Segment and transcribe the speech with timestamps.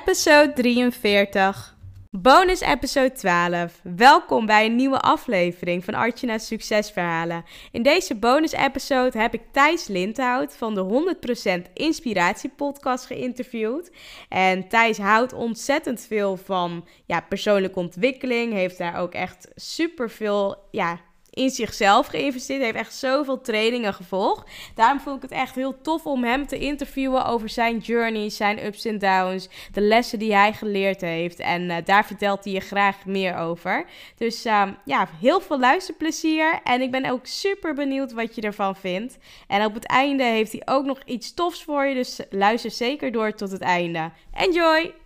[0.00, 1.76] episode 43.
[2.10, 3.80] Bonus episode 12.
[3.82, 7.44] Welkom bij een nieuwe aflevering van Artjana's Succesverhalen.
[7.72, 11.14] In deze bonus episode heb ik Thijs Lindhout van de
[11.68, 13.90] 100% Inspiratie podcast geïnterviewd.
[14.28, 20.56] En Thijs houdt ontzettend veel van ja, persoonlijke ontwikkeling, heeft daar ook echt super veel
[20.70, 21.00] ja,
[21.36, 22.58] in zichzelf geïnvesteerd.
[22.58, 24.50] Hij heeft echt zoveel trainingen gevolgd.
[24.74, 28.66] Daarom vond ik het echt heel tof om hem te interviewen over zijn journey, zijn
[28.66, 31.38] ups en downs, de lessen die hij geleerd heeft.
[31.38, 33.84] En uh, daar vertelt hij je graag meer over.
[34.16, 36.60] Dus uh, ja, heel veel luisterplezier.
[36.64, 39.18] En ik ben ook super benieuwd wat je ervan vindt.
[39.46, 41.94] En op het einde heeft hij ook nog iets tofs voor je.
[41.94, 44.10] Dus luister zeker door tot het einde.
[44.32, 45.05] Enjoy!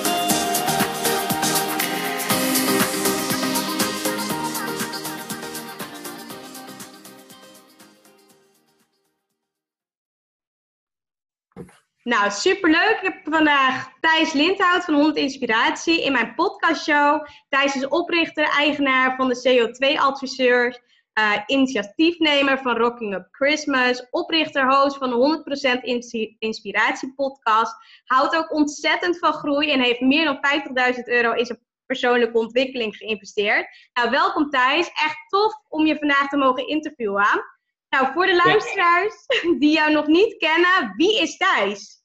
[12.11, 12.97] Nou, superleuk.
[13.01, 17.27] Ik heb vandaag Thijs Lindhout van 100 Inspiratie in mijn podcastshow.
[17.49, 20.81] Thijs is oprichter, eigenaar van de CO2-adviseur,
[21.19, 27.75] uh, initiatiefnemer van Rocking Up Christmas, oprichter, host van de 100% Inspiratie podcast.
[28.03, 30.39] Houdt ook ontzettend van groei en heeft meer dan
[30.95, 33.89] 50.000 euro in zijn persoonlijke ontwikkeling geïnvesteerd.
[33.93, 34.87] Nou, welkom Thijs.
[34.87, 37.45] Echt tof om je vandaag te mogen interviewen.
[37.89, 39.25] Nou, voor de luisteraars
[39.59, 42.00] die jou nog niet kennen, wie is Thijs?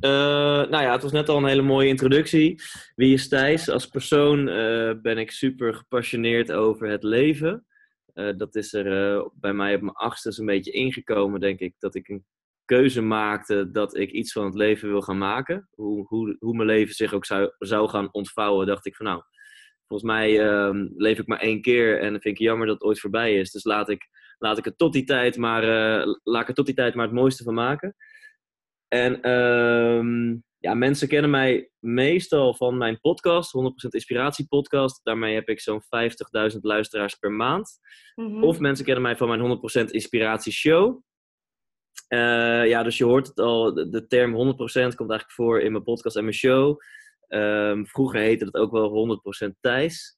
[0.00, 2.62] Uh, nou ja, het was net al een hele mooie introductie.
[2.94, 3.68] Wie is Thijs?
[3.68, 7.66] Als persoon uh, ben ik super gepassioneerd over het leven.
[8.14, 11.74] Uh, dat is er bij mij op mijn achtste een beetje ingekomen, denk ik.
[11.78, 12.24] Dat ik een
[12.64, 15.68] keuze maakte dat ik iets van het leven wil gaan maken.
[15.70, 19.22] Hoe, hoe, hoe mijn leven zich ook zou, zou gaan ontvouwen, dacht ik van nou,
[19.86, 23.00] volgens mij ehm, leef ik maar één keer en vind ik jammer dat het ooit
[23.00, 23.50] voorbij is.
[23.50, 25.64] Dus laat ik laat ik het tot die tijd maar,
[26.22, 27.96] laat ik er tot die tijd maar het mooiste van maken.
[28.94, 35.00] En uh, ja, mensen kennen mij meestal van mijn podcast, 100% Inspiratie Podcast.
[35.04, 35.82] Daarmee heb ik zo'n
[36.52, 37.78] 50.000 luisteraars per maand.
[38.14, 38.44] Mm -hmm.
[38.44, 41.02] Of mensen kennen mij van mijn 100% Inspiratie Show.
[42.08, 45.72] Uh, ja, dus je hoort het al, de, de term 100% komt eigenlijk voor in
[45.72, 46.80] mijn podcast en mijn show.
[47.28, 50.16] Um, vroeger heette het ook wel 100% Thijs.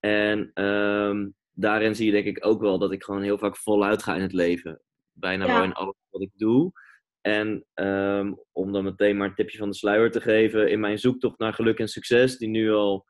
[0.00, 4.02] En um, daarin zie je denk ik ook wel dat ik gewoon heel vaak voluit
[4.02, 4.80] ga in het leven.
[5.12, 5.54] Bijna ja.
[5.54, 6.72] wel in alles wat ik doe.
[7.20, 10.98] En um, om dan meteen maar een tipje van de sluier te geven, in mijn
[10.98, 13.06] zoektocht naar geluk en succes, die nu al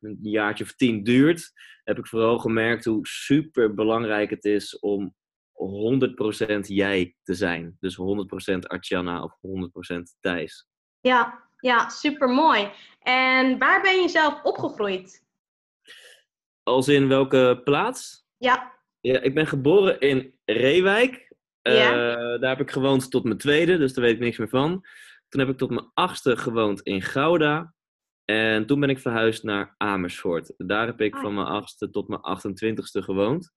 [0.00, 1.52] een jaartje of tien duurt,
[1.84, 5.14] heb ik vooral gemerkt hoe super belangrijk het is om
[5.52, 7.76] 100% jij te zijn.
[7.80, 7.98] Dus
[8.54, 10.68] 100% Artjana of 100% Thijs.
[11.00, 12.70] Ja, ja, super mooi.
[12.98, 15.24] En waar ben je zelf opgegroeid?
[16.62, 18.26] Als in welke plaats?
[18.36, 18.80] Ja.
[19.00, 21.31] Ja, ik ben geboren in Reewijk.
[21.62, 21.92] Ja.
[21.94, 24.86] Uh, daar heb ik gewoond tot mijn tweede, dus daar weet ik niks meer van.
[25.28, 27.74] Toen heb ik tot mijn achtste gewoond in Gouda.
[28.24, 30.54] En toen ben ik verhuisd naar Amersfoort.
[30.56, 31.20] Daar heb ik oh.
[31.20, 33.52] van mijn achtste tot mijn 28ste gewoond.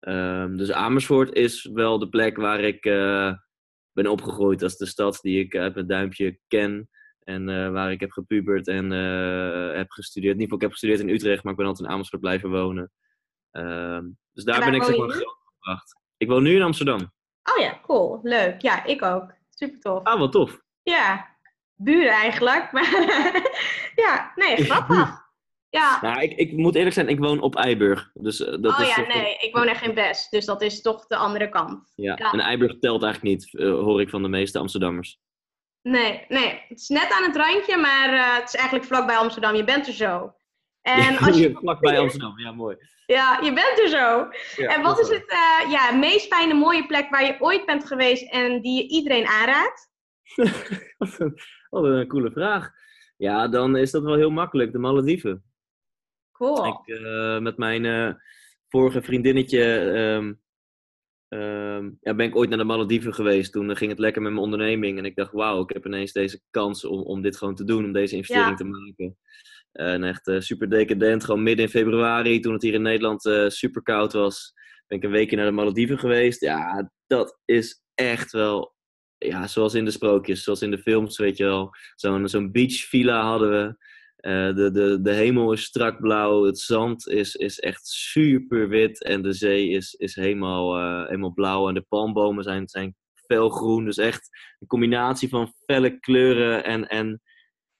[0.00, 3.32] Um, dus Amersfoort is wel de plek waar ik uh,
[3.92, 4.58] ben opgegroeid.
[4.58, 6.88] Dat is de stad die ik uit mijn duimpje ken.
[7.18, 10.34] En uh, waar ik heb gepubert en uh, heb gestudeerd.
[10.34, 12.50] In ieder geval, ik heb gestudeerd in Utrecht, maar ik ben altijd in Amersfoort blijven
[12.50, 12.90] wonen.
[13.52, 14.00] Uh,
[14.32, 16.00] dus daar ben ik zeg maar gebracht.
[16.16, 17.14] Ik woon nu in Amsterdam.
[17.54, 18.20] Oh ja, cool.
[18.22, 18.62] Leuk.
[18.62, 19.34] Ja, ik ook.
[19.50, 20.04] Super tof.
[20.04, 20.60] Ah, wat tof.
[20.82, 21.28] Ja,
[21.74, 22.72] buren eigenlijk.
[22.72, 22.90] Maar
[24.04, 25.24] ja, nee, grappig.
[25.70, 25.98] Ja.
[26.00, 28.10] Nou, ik, ik moet eerlijk zijn, ik woon op Eiburg.
[28.14, 30.30] Dus, dat oh is ja, nee, ik woon echt in Best.
[30.30, 31.92] Dus dat is toch de andere kant.
[31.94, 32.32] Ja, ja.
[32.32, 35.20] en Eiburg telt eigenlijk niet, hoor ik van de meeste Amsterdammers.
[35.82, 39.54] Nee, nee, het is net aan het randje, maar uh, het is eigenlijk vlakbij Amsterdam.
[39.54, 40.34] Je bent er zo.
[40.86, 41.52] En als je...
[41.54, 42.76] vlakbij Amsterdam, ja, mooi.
[43.06, 44.28] Ja, je bent er zo.
[44.62, 47.86] Ja, en wat is het uh, ja, meest fijne, mooie plek waar je ooit bent
[47.86, 49.90] geweest en die je iedereen aanraadt?
[50.98, 51.38] wat, een,
[51.70, 52.70] wat een coole vraag.
[53.16, 54.72] Ja, dan is dat wel heel makkelijk.
[54.72, 55.44] De Malediven.
[56.32, 56.66] Cool.
[56.66, 58.16] Ik, uh, met mijn
[58.68, 60.40] vorige vriendinnetje um,
[61.28, 63.52] ehm, ja, ben ik ooit naar de Malediven geweest.
[63.52, 64.98] Toen ging het lekker met mijn onderneming.
[64.98, 67.84] En ik dacht, wauw, ik heb ineens deze kans om, om dit gewoon te doen,
[67.84, 69.16] om deze investering te maken.
[69.76, 74.12] En echt super decadent, gewoon midden in februari, toen het hier in Nederland super koud
[74.12, 74.52] was,
[74.86, 76.40] ben ik een weekje naar de Malediven geweest.
[76.40, 78.74] Ja, dat is echt wel
[79.18, 81.70] ja, zoals in de sprookjes, zoals in de films, weet je wel.
[81.94, 83.84] Zo'n zo'n beachvilla hadden we.
[84.20, 89.02] Uh, de, de, de hemel is strak blauw, het zand is, is echt super wit
[89.02, 90.76] en de zee is, is helemaal,
[91.06, 93.84] helemaal blauw en de palmbomen zijn, zijn felgroen.
[93.84, 94.28] Dus echt
[94.58, 97.20] een combinatie van felle kleuren en, en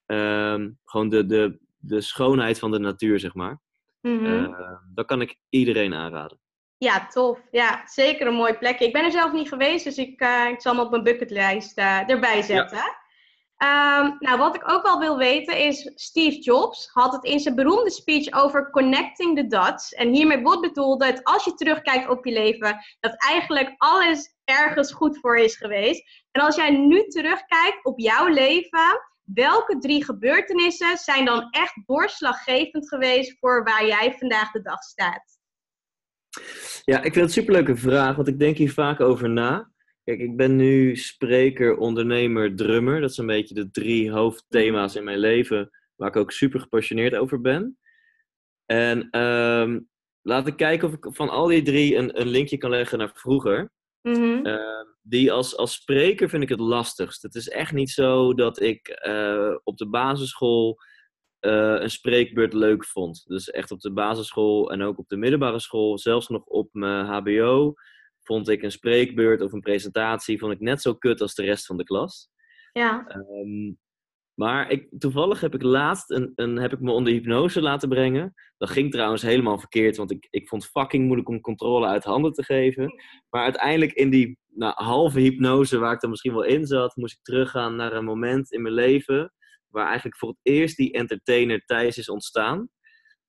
[0.07, 3.61] uh, gewoon de, de, de schoonheid van de natuur, zeg maar.
[4.01, 4.57] Mm -hmm.
[4.95, 6.39] dat kan ik iedereen aanraden.
[6.79, 7.39] Ja, tof.
[7.51, 8.87] Ja, zeker een mooi plekje.
[8.87, 11.79] Ik ben er zelf niet geweest, dus ik, uh, ik zal hem op mijn bucketlijst
[11.79, 12.97] uh, erbij zetten.
[13.57, 17.55] Ehm, nou, wat ik ook wel wil weten is, Steve Jobs had het in zijn
[17.55, 19.93] beroemde speech over connecting the dots.
[19.93, 24.93] En hiermee wordt bedoeld dat als je terugkijkt op je leven, dat eigenlijk alles ergens
[24.93, 26.25] goed voor is geweest.
[26.31, 29.01] En als jij nu terugkijkt op jouw leven,
[29.35, 35.39] welke drie gebeurtenissen zijn dan echt doorslaggevend geweest voor waar jij vandaag de dag staat?
[36.83, 39.71] Ja, ik vind het een superleuke vraag, want ik denk hier vaak over na.
[40.05, 43.01] Kijk, ik ben nu spreker, ondernemer, drummer.
[43.01, 47.15] Dat zijn een beetje de drie hoofdthema's in mijn leven waar ik ook super gepassioneerd
[47.15, 47.79] over ben.
[48.67, 49.89] En um,
[50.23, 53.11] laat ik kijken of ik van al die drie een, een linkje kan leggen naar
[53.15, 53.71] vroeger.
[54.03, 54.45] Mm
[55.09, 57.23] die als, als spreker vind ik het lastigst.
[57.23, 60.79] Het is echt niet zo dat ik uh, op de basisschool
[61.41, 63.25] uh, een spreekbeurt leuk vond.
[63.27, 67.07] Dus echt op de basisschool en ook op de middelbare school, zelfs nog op mijn
[67.07, 67.75] HBO,
[68.23, 71.67] vond ik een spreekbeurt of een presentatie vond ik net zo kut als de rest
[71.67, 72.29] van de klas.
[72.73, 73.17] Ja.
[73.17, 73.79] Um,
[74.37, 78.35] maar ik, toevallig heb ik laatst een, een, heb ik me onder hypnose laten brengen.
[78.57, 82.33] Dat ging trouwens helemaal verkeerd, want ik, ik vond fucking moeilijk om controle uit handen
[82.33, 82.95] te geven.
[83.31, 87.15] Maar uiteindelijk in die nou, halve hypnose waar ik dan misschien wel in zat, moest
[87.15, 89.33] ik teruggaan naar een moment in mijn leven
[89.69, 92.69] waar eigenlijk voor het eerst die entertainer Thijs is ontstaan.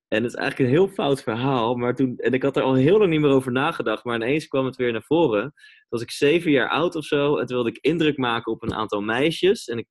[0.08, 2.74] En het is eigenlijk een heel fout verhaal, maar toen, en ik had er al
[2.74, 5.42] heel lang niet meer over nagedacht, maar ineens kwam het weer naar voren.
[5.42, 5.54] Toen
[5.90, 8.74] was ik zeven jaar oud of zo, en toen wilde ik indruk maken op een
[8.74, 9.68] aantal meisjes.
[9.68, 9.88] En ik,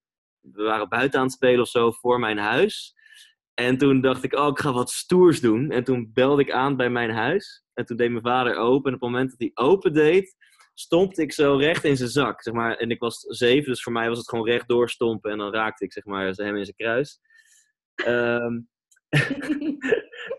[0.52, 2.94] we waren buiten aan het spelen of zo voor mijn huis.
[3.54, 5.70] En toen dacht ik, oh, ik ga wat stoers doen.
[5.70, 7.64] En toen belde ik aan bij mijn huis.
[7.74, 8.90] En toen deed mijn vader open.
[8.90, 10.36] En op het moment dat hij open deed,
[10.74, 12.42] stompte ik zo recht in zijn zak.
[12.42, 12.76] Zeg maar.
[12.76, 15.30] En ik was zeven, dus voor mij was het gewoon recht doorstompen.
[15.30, 17.20] En dan raakte ik zeg maar, hem in zijn kruis.
[18.06, 18.68] Um,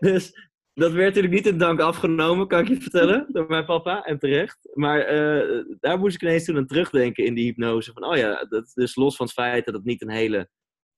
[0.00, 0.47] dus
[0.78, 4.04] dat werd natuurlijk niet in dank afgenomen, kan ik je vertellen, door mijn papa.
[4.04, 4.70] En terecht.
[4.74, 7.92] Maar uh, daar moest ik ineens toen aan terugdenken in die hypnose.
[7.92, 10.48] Van, oh ja, dat, dus los van het feit dat het niet een hele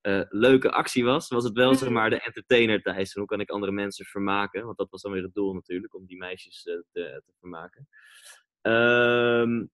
[0.03, 1.93] uh, leuke actie was, was het wel zeg mhm.
[1.99, 3.15] maar de entertainer Thijs.
[3.15, 4.65] hoe kan ik andere mensen vermaken?
[4.65, 7.88] Want dat was dan weer het doel natuurlijk, om die meisjes uh, te, te, vermaken.
[8.62, 9.71] Um,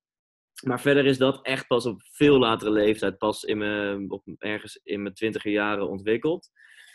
[0.65, 4.81] maar verder is dat echt pas op veel latere leeftijd, pas in mijn, op, ergens
[4.83, 6.51] in mijn twintiger jaren ontwikkeld.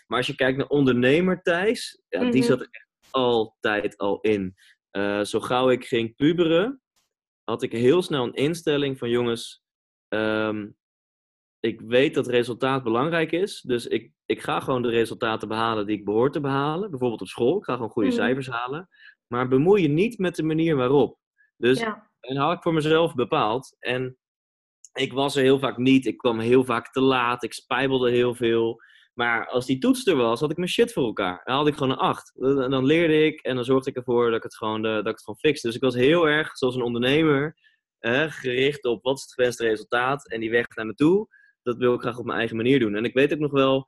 [0.08, 2.50] Maar als je kijkt naar ondernemer Thijs, ja, die mhm.
[2.50, 4.56] zat er echt altijd al in.
[4.92, 6.82] Uh, zo gauw ik ging puberen,
[7.44, 9.64] had ik heel snel een instelling van jongens,
[10.14, 10.76] um,
[11.60, 13.62] ik weet dat resultaat belangrijk is.
[13.62, 16.90] Dus ik, ik ga gewoon de resultaten behalen die ik behoor te behalen.
[16.90, 18.18] Bijvoorbeeld op school, ik ga gewoon goede mhm.
[18.18, 18.90] cijfers halen.
[19.28, 21.18] Maar bemoei je niet met de manier waarop.
[21.58, 22.10] Dus ja.
[22.20, 23.76] en had ik voor mezelf bepaald.
[23.80, 24.18] En
[24.94, 26.06] ik was er heel vaak niet.
[26.06, 27.44] Ik kwam heel vaak te laat.
[27.44, 28.82] Ik spijbelde heel veel.
[29.14, 31.42] Maar als die toets er was, had ik mijn shit voor elkaar.
[31.44, 32.34] Dan had ik gewoon een 8.
[32.40, 35.06] En dan leerde ik en dan zorgde ik ervoor dat ik het gewoon, dat ik
[35.06, 35.68] het gewoon fixte.
[35.68, 37.58] Dus ik was heel erg, zoals een ondernemer,
[38.28, 41.28] gericht op wat is het gewenste resultaat en die weg naar me toe.
[41.64, 42.96] Dat wil ik graag op mijn eigen manier doen.
[42.96, 43.86] En ik weet ook nog wel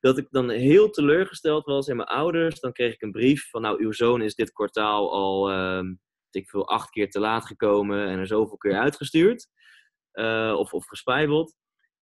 [0.00, 2.60] dat ik dan heel teleurgesteld was in mijn ouders.
[2.60, 5.82] Dan kreeg ik een brief van, nou, uw zoon is dit kwartaal al uh,
[6.30, 9.48] ik veel, acht keer te laat gekomen en er zoveel keer uitgestuurd.
[10.12, 11.56] Uh, of, of gespijbeld.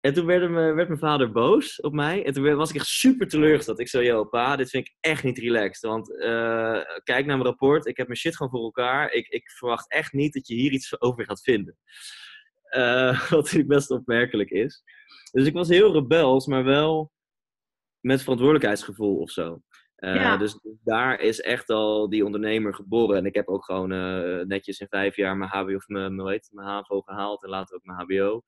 [0.05, 2.25] En toen werd, me, werd, mijn vader boos op mij.
[2.25, 3.79] En toen was ik echt super teleurgesteld.
[3.81, 5.91] Ik zei, yo pa, dit vind ik echt niet relaxed.
[5.91, 7.87] Want uh, kijk naar mijn rapport.
[7.87, 9.13] Ik heb mijn shit gewoon voor elkaar.
[9.13, 11.77] Ik, ik verwacht echt niet dat je hier iets over gaat vinden.
[12.77, 14.83] Uh, wat natuurlijk best opmerkelijk is.
[15.33, 17.13] Dus ik was heel rebels, maar wel
[18.01, 19.63] met verantwoordelijkheidsgevoel of zo.
[19.97, 23.17] Uh, Dus daar is echt al die ondernemer geboren.
[23.17, 23.89] En ik heb ook gewoon
[24.49, 27.85] netjes in vijf jaar mijn HBO of mijn, mijn, mijn HAVO gehaald en later ook
[27.85, 28.43] mijn HBO.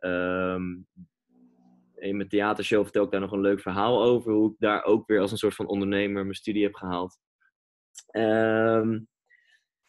[0.00, 0.86] Um,
[1.94, 4.32] in mijn theatershow vertel ik daar nog een leuk verhaal over.
[4.32, 7.18] Hoe ik daar ook weer als een soort van ondernemer mijn studie heb gehaald.
[8.12, 9.08] Um,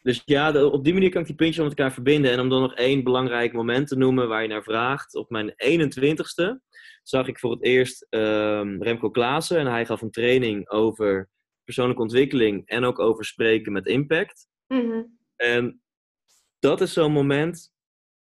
[0.02, 2.30] dus ja, op die manier kan ik die puntjes met elkaar verbinden.
[2.30, 5.14] En om dan nog één belangrijk moment te noemen waar je naar vraagt.
[5.14, 6.60] Op mijn 21ste
[7.02, 9.58] zag ik voor het eerst um, Remco Klaassen.
[9.58, 11.30] En hij gaf een training over
[11.64, 14.48] persoonlijke ontwikkeling en ook over spreken met impact.
[14.66, 15.18] Mm -hmm.
[15.36, 15.82] En
[16.58, 17.71] dat is zo'n moment.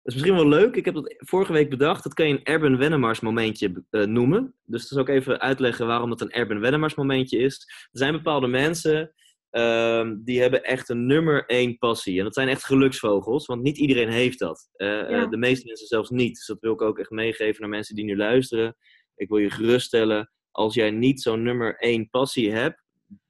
[0.09, 0.77] Is misschien wel leuk.
[0.77, 2.03] Ik heb dat vorige week bedacht.
[2.03, 4.55] Dat kan je een Erben Wennemars momentje uh, noemen.
[4.65, 7.55] Dus dat zal ik even uitleggen waarom het een Erben Wennemars momentje is.
[7.67, 9.13] Er zijn bepaalde mensen
[9.51, 12.19] uh, die hebben echt een nummer één passie.
[12.19, 14.69] En dat zijn echt geluksvogels, want niet iedereen heeft dat.
[14.77, 15.27] Uh, ja.
[15.27, 16.35] de meeste mensen zelfs niet.
[16.35, 18.77] Dus dat wil ik ook echt meegeven naar mensen die nu luisteren.
[19.17, 22.83] Ik wil je geruststellen, als jij niet zo'n nummer één passie hebt,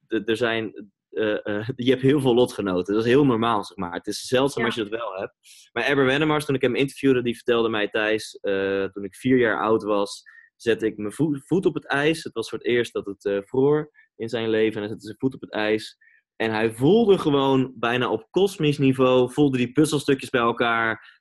[0.09, 2.95] er zijn uh, uh, je hebt heel veel lotgenoten.
[2.95, 3.93] Dat is heel normaal, zeg maar.
[3.93, 5.35] Het is zeldzaam als je dat wel hebt.
[5.73, 9.39] Maar Eber Wennemars, toen ik hem interviewde, die vertelde mij Thijs, uh, toen ik vier
[9.39, 10.23] jaar oud was,
[10.57, 12.25] zette ik mijn voet, voet op het ijs.
[12.25, 14.75] Het was voor het eerst dat het vroor in zijn leven.
[14.75, 15.99] En hij zette zijn voet op het ijs.
[16.37, 21.21] En hij voelde gewoon bijna op kosmisch niveau, voelde die puzzelstukjes bij elkaar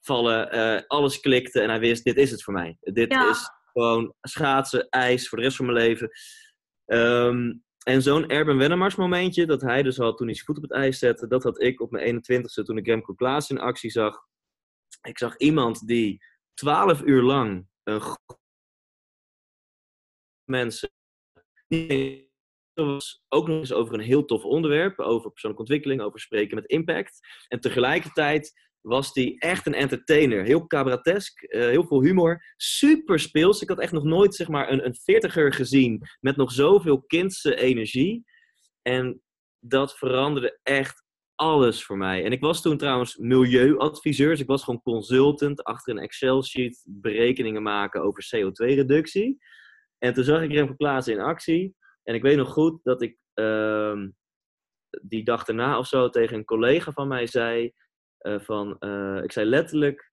[0.00, 0.86] vallen.
[0.86, 2.76] alles klikte en hij wist, dit is het voor mij.
[2.80, 3.30] Dit ja.
[3.30, 6.10] is gewoon schaatsen, ijs voor de rest van mijn leven.
[6.86, 10.62] Um, en zo'n Erben Wennemars momentje, dat hij dus had toen hij zijn voet op
[10.62, 13.90] het ijs zette, dat had ik op mijn 21ste toen ik Remco Klaas in actie
[13.90, 14.26] zag.
[15.02, 16.24] Ik zag iemand die
[16.54, 18.00] 12 uur lang een
[20.44, 20.90] mensen
[22.74, 26.66] was ook nog eens over een heel tof onderwerp, over persoonlijke ontwikkeling, over spreken met
[26.66, 27.18] impact.
[27.48, 30.44] En tegelijkertijd was hij echt een entertainer.
[30.44, 32.44] Heel cabaretesk, uh, heel veel humor.
[32.56, 33.62] Super speels.
[33.62, 38.24] Ik had echt nog nooit zeg maar, een, veertiger gezien met nog zoveel kindse energie.
[38.82, 39.22] En
[39.58, 42.24] dat veranderde echt alles voor mij.
[42.24, 44.28] En ik was toen trouwens milieuadviseur.
[44.30, 49.38] Dus ik was gewoon consultant achter een Excel-sheet berekeningen maken over CO2-reductie.
[49.98, 51.74] En toen zag ik Remco Klaassen in actie.
[52.02, 54.06] En ik weet nog goed dat ik uh,
[55.02, 57.72] die dag daarna of zo tegen een collega van mij zei
[58.22, 60.12] uh, van, uh, ik zei letterlijk,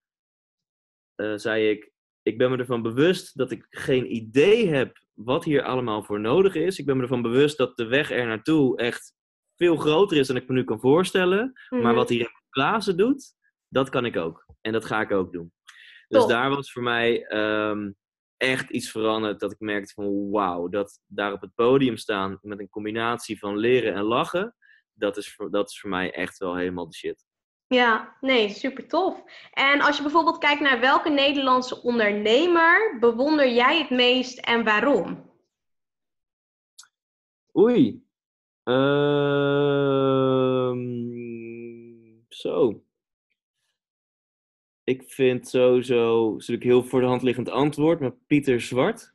[1.15, 5.63] uh, zei ik, ik ben me ervan bewust dat ik geen idee heb wat hier
[5.63, 6.79] allemaal voor nodig is.
[6.79, 9.13] Ik ben me ervan bewust dat de weg er naartoe echt
[9.55, 11.45] veel groter is dan ik me nu kan voorstellen.
[11.45, 11.81] Mm -hmm.
[11.81, 13.33] Maar wat hier in Klaassen doet,
[13.67, 14.45] dat kan ik ook.
[14.61, 15.53] En dat ga ik ook doen.
[16.07, 16.29] Dus Top.
[16.29, 17.95] daar was voor mij um,
[18.37, 19.39] echt iets veranderd.
[19.39, 23.57] Dat ik merkte van wauw, dat daar op het podium staan met een combinatie van
[23.57, 24.55] leren en lachen.
[24.93, 27.25] Dat is, voor, dat is voor mij echt wel helemaal de shit.
[27.69, 29.23] Ja, nee, super tof.
[29.53, 35.31] En als je bijvoorbeeld kijkt naar welke Nederlandse ondernemer bewonder jij het meest en waarom?
[37.57, 38.03] Oei.
[38.63, 38.75] Uh,
[42.29, 42.83] zo.
[44.83, 49.13] Ik vind sowieso, natuurlijk heel voor de hand liggend antwoord, maar Pieter Zwart.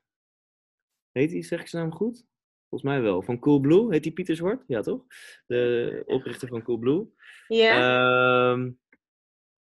[1.12, 2.26] Heet hij, zeg ik zijn naam goed?
[2.68, 3.22] Volgens mij wel.
[3.22, 3.90] Van Coolblue.
[3.90, 4.64] Heet die Pieter Zwart?
[4.66, 5.04] Ja, toch?
[5.46, 7.12] De oprichter van Coolblue.
[7.46, 8.50] Ja.
[8.50, 8.78] Um,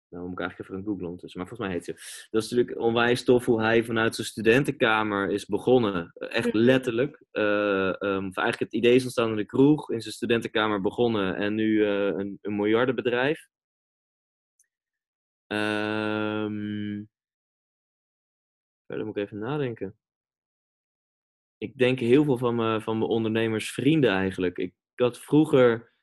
[0.09, 1.39] nou, moet ik eigenlijk even gaan googlen ondertussen.
[1.39, 2.27] Maar volgens mij heet ze.
[2.31, 6.11] Dat is natuurlijk onwijs tof hoe hij vanuit zijn studentenkamer is begonnen.
[6.13, 7.23] Echt letterlijk.
[7.31, 9.89] Uh, um, eigenlijk het idee is ontstaan in de kroeg.
[9.91, 11.35] In zijn studentenkamer begonnen.
[11.35, 13.47] En nu uh, een, een miljardenbedrijf.
[15.47, 17.09] Um,
[18.85, 19.97] verder moet ik even nadenken.
[21.57, 24.57] Ik denk heel veel van mijn, van mijn ondernemersvrienden eigenlijk.
[24.57, 25.93] Ik had vroeger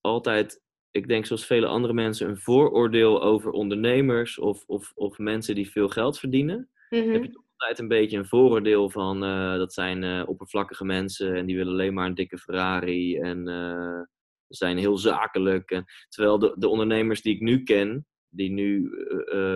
[0.00, 0.63] altijd
[0.94, 5.70] ik denk zoals vele andere mensen, een vooroordeel over ondernemers of, of, of mensen die
[5.70, 6.70] veel geld verdienen.
[6.88, 7.10] Mhm.
[7.10, 11.34] Heb je toch altijd een beetje een vooroordeel van uh, dat zijn uh, oppervlakkige mensen
[11.34, 14.00] en die willen alleen maar een dikke Ferrari en uh,
[14.48, 15.70] zijn heel zakelijk.
[15.70, 18.90] En, terwijl de, de ondernemers die ik nu ken, die nu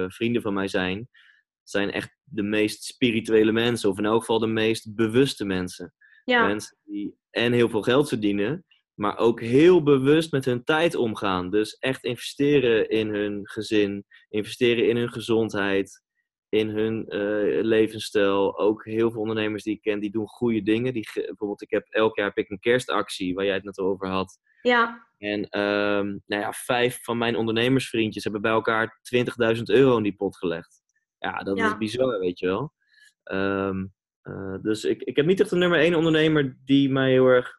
[0.09, 1.09] vrienden van mij zijn,
[1.63, 5.95] zijn echt de meest spirituele mensen, of in elk geval de meest bewuste mensen.
[6.25, 6.47] Ja.
[6.47, 8.65] Mensen die en heel veel geld verdienen,
[8.99, 11.51] maar ook heel bewust met hun tijd omgaan.
[11.51, 16.03] Dus echt investeren in hun gezin, investeren in hun gezondheid,
[16.49, 18.59] in hun uh, levensstijl.
[18.59, 20.93] Ook heel veel ondernemers die ik ken, die doen goede dingen.
[20.93, 24.09] Die, bijvoorbeeld, ik heb elk jaar heb ik een kerstactie, waar jij het net over
[24.09, 24.39] had.
[24.63, 25.07] Ja.
[25.19, 29.01] En um, nou ja, vijf van mijn ondernemersvriendjes hebben bij elkaar
[29.57, 30.83] 20.000 euro in die pot gelegd.
[31.19, 31.67] Ja, dat Ja.
[31.67, 32.73] is bizar, weet je wel.
[33.33, 37.27] Um, uh, dus ik, ik heb niet echt een nummer één ondernemer die mij heel
[37.27, 37.59] erg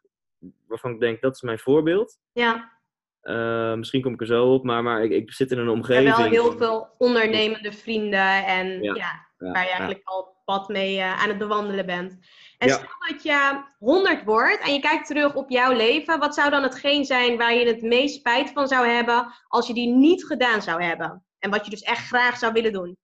[0.70, 2.18] waarvan ik denk dat is mijn voorbeeld.
[2.32, 2.78] Ja.
[3.22, 6.08] Uh, misschien kom ik er zo op, maar, maar ik, ik zit in een omgeving.
[6.08, 9.78] hebt wel heel veel ondernemende vrienden en ja, waar je ja.
[9.78, 12.18] eigenlijk al pad mee uh, aan het bewandelen bent.
[12.58, 12.74] En Ja.
[12.74, 16.64] stel dat je 100 wordt en je kijkt terug op jouw leven, wat zou dan
[16.64, 20.62] hetgeen zijn waar je het meest spijt van zou hebben als je die niet gedaan
[20.62, 21.26] zou hebben?
[21.40, 22.98] En wat je dus echt graag zou willen doen?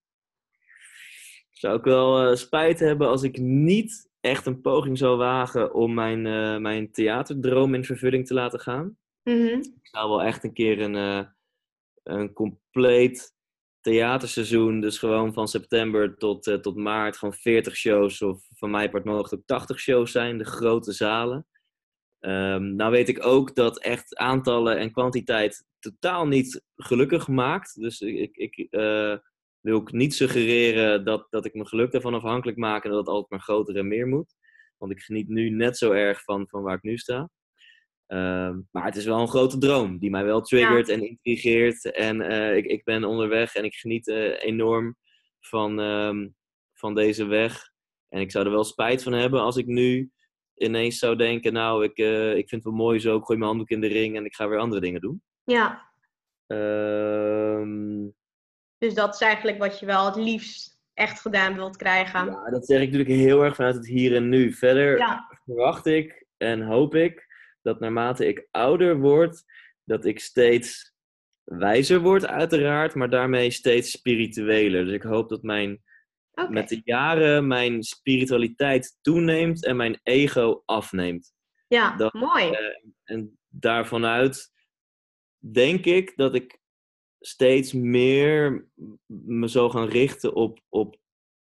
[1.49, 5.93] Zou ik wel uh, spijt hebben als ik niet echt een poging zou wagen om
[5.93, 8.97] mijn, uh, mijn theaterdroom in vervulling te laten gaan.
[9.23, 9.57] Mhm.
[9.57, 11.25] Ik zou wel echt een keer een, uh,
[12.03, 13.33] een compleet
[13.81, 18.89] theaterseizoen, dus gewoon van september tot, uh, tot maart, gewoon 40 shows of van mij
[18.89, 21.47] part mogen het ook 80 shows zijn, de grote zalen.
[22.19, 27.81] Ehm, nou weet ik ook dat echt aantallen en kwantiteit totaal niet gelukkig maakt.
[27.81, 28.67] Dus ik, ik
[29.65, 33.07] wil ook niet suggereren dat, dat ik mijn geluk daarvan afhankelijk maak en dat het
[33.07, 34.35] altijd maar groter en meer moet.
[34.77, 37.29] Want ik geniet nu net zo erg van, van waar ik nu sta.
[38.07, 41.91] Ehm, maar het is wel een grote droom die mij wel triggert en intrigeert.
[41.91, 44.95] En uh, ik, ik ben onderweg en ik geniet uh, enorm
[45.39, 46.35] van, um,
[46.73, 47.71] van deze weg.
[48.09, 50.11] En ik zou er wel spijt van hebben als ik nu
[50.55, 53.49] ineens zou denken: Nou, ik, uh, ik vind het wel mooi zo, ik gooi mijn
[53.49, 55.21] handdoek in de ring en ik ga weer andere dingen doen.
[55.43, 55.93] Ja.
[56.47, 58.15] Um,
[58.85, 62.25] dus dat is eigenlijk wat je wel het liefst echt gedaan wilt krijgen.
[62.25, 64.53] Ja, dat zeg ik natuurlijk heel erg vanuit het hier en nu.
[64.53, 65.39] Verder ja.
[65.45, 67.25] verwacht ik en hoop ik
[67.61, 69.43] dat naarmate ik ouder word,
[69.83, 70.93] dat ik steeds
[71.43, 74.85] wijzer word, uiteraard, maar daarmee steeds spiritueler.
[74.85, 75.83] Dus ik hoop dat mijn,
[76.31, 76.49] okay.
[76.49, 81.33] met de jaren mijn spiritualiteit toeneemt en mijn ego afneemt.
[81.67, 82.49] Ja, dat, mooi.
[82.49, 82.57] Uh,
[83.03, 84.51] en daarvanuit
[85.39, 86.59] denk ik dat ik
[87.27, 88.67] steeds meer
[89.25, 90.97] me zou gaan richten op, op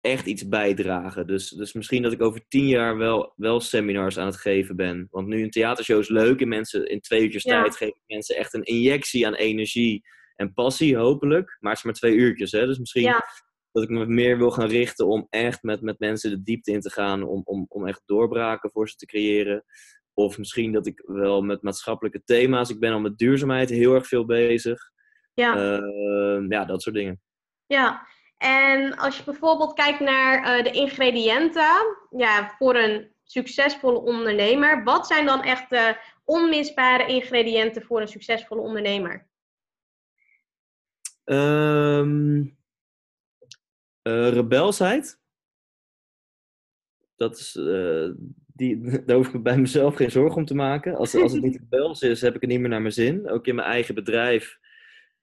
[0.02, 1.28] echt iets bijdragen.
[1.28, 5.08] Dus, dus misschien dat ik over tien jaar wel, wel seminars aan het geven ben.
[5.12, 8.54] Want nu een theatershow is leuk en mensen in twee uurtjes tijd geven mensen echt
[8.54, 10.04] een injectie aan energie
[10.36, 11.58] en passie, hopelijk.
[11.60, 12.66] Maar het is maar twee uurtjes, hè.
[12.66, 13.22] Dus misschien
[13.72, 16.82] dat ik me meer wil gaan richten om echt met, met mensen de diepte in
[16.82, 17.24] te gaan.
[17.24, 19.64] Om, om, om echt doorbraken voor ze te creëren.
[20.14, 22.70] Of misschien dat ik wel met maatschappelijke thema's.
[22.70, 24.96] Ik ben al met duurzaamheid heel erg veel bezig.
[25.38, 25.80] Ja.
[25.80, 27.22] Uh, ja, dat soort dingen.
[27.66, 34.84] Ja, en als je bijvoorbeeld kijkt naar uh, de ingrediënten ja, voor een succesvolle ondernemer,
[34.84, 39.28] wat zijn dan echt de onmisbare ingrediënten voor een succesvolle ondernemer?
[41.26, 42.58] Um,
[44.04, 45.20] uh, rebelsheid.
[47.16, 48.10] Dat is, uh,
[48.48, 50.96] die, daar hoef ik bij mezelf geen zorgen om te maken.
[50.96, 53.30] Als, als het niet rebels is, heb ik het niet meer naar mijn zin.
[53.30, 54.60] Ook in mijn eigen bedrijf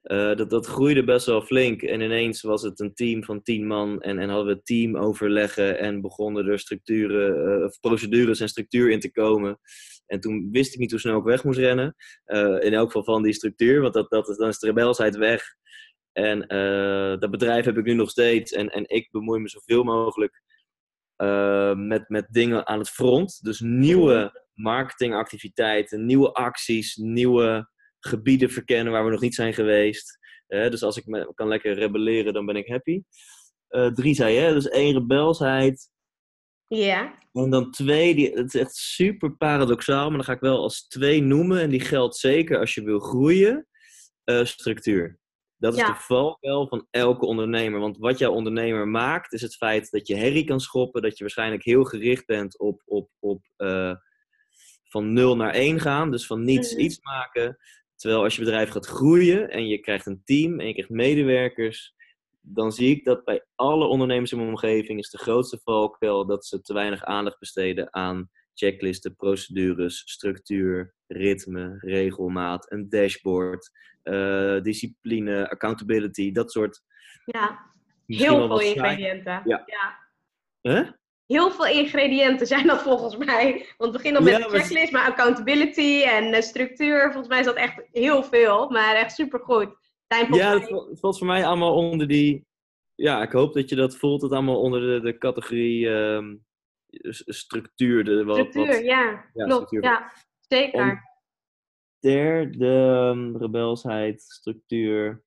[0.05, 1.83] uh, dat, dat groeide best wel flink.
[1.83, 4.01] En ineens was het een team van tien man.
[4.01, 5.79] En, en hadden we teamoverleggen.
[5.79, 9.59] En begonnen er structuren, uh, procedures en structuur in te komen.
[10.07, 11.95] En toen wist ik niet hoe snel ik weg moest rennen.
[12.27, 13.81] Uh, in elk geval van die structuur.
[13.81, 15.43] Want dat, dat, dan is de rebelsheid weg.
[16.13, 16.39] En
[17.21, 18.53] dat bedrijf heb ik nu nog steeds.
[18.53, 20.43] En, en ik bemoei me zoveel mogelijk
[21.77, 23.45] met, met dingen aan het front.
[23.45, 27.69] Dus nieuwe marketingactiviteiten, nieuwe acties, nieuwe
[28.07, 30.19] gebieden verkennen waar we nog niet zijn geweest.
[30.47, 33.03] dus als ik me, kan lekker rebelleren, dan ben ik happy.
[33.71, 35.91] Uh, drie zei je, dus één rebelsheid.
[36.67, 37.19] Ja.
[37.33, 40.87] En dan twee, die, het is echt super paradoxaal, maar dan ga ik wel als
[40.87, 41.61] twee noemen.
[41.61, 43.67] En die geldt zeker als je wil groeien.
[44.25, 45.19] Uh, structuur.
[45.57, 45.87] Dat is ja.
[45.87, 47.81] de valkuil van elke ondernemer.
[47.81, 51.03] Want wat jouw ondernemer maakt, is het feit dat je herrie kan schoppen.
[51.03, 53.95] Dat je waarschijnlijk heel gericht bent op, op, op uh,
[54.85, 56.11] van 0 naar 1 gaan.
[56.11, 56.85] Dus van niets mm -hmm.
[56.85, 57.57] iets maken.
[57.97, 61.95] Terwijl als je bedrijf gaat groeien en je krijgt een team en je krijgt medewerkers,
[62.41, 66.47] dan zie ik dat bij alle ondernemers in mijn omgeving is de grootste valkuil dat
[66.47, 73.71] ze te weinig aandacht besteden aan checklisten, procedures, structuur, ritme, regelmaat, een dashboard,
[74.05, 76.83] uh, discipline, accountability, dat soort.
[77.25, 77.73] Ja,
[78.07, 79.43] heel veel ingrediënten.
[79.45, 79.63] Ja.
[79.67, 79.99] ja.
[80.61, 80.91] Huh?
[81.27, 83.67] Heel veel ingrediënten zijn dat volgens mij.
[83.77, 87.03] Want we beginnen met ja, de checklist, maar accountability en structuur.
[87.03, 89.83] Volgens mij is dat echt heel veel, maar echt supergoed.
[90.31, 92.47] Ja, het valt voor mij allemaal onder die...
[92.95, 94.23] Ja, ik hoop dat je dat voelt.
[94.23, 96.45] Het allemaal onder de, de categorie um,
[97.27, 98.05] structuur.
[98.05, 99.25] De, wat, structuur, wat, ja.
[99.35, 99.45] ja.
[99.45, 99.83] Klopt, structuur.
[99.83, 100.13] ja.
[100.41, 100.83] Zeker.
[100.83, 101.01] Om
[101.99, 102.67] derde,
[103.15, 105.23] um, rebelsheid, structuur.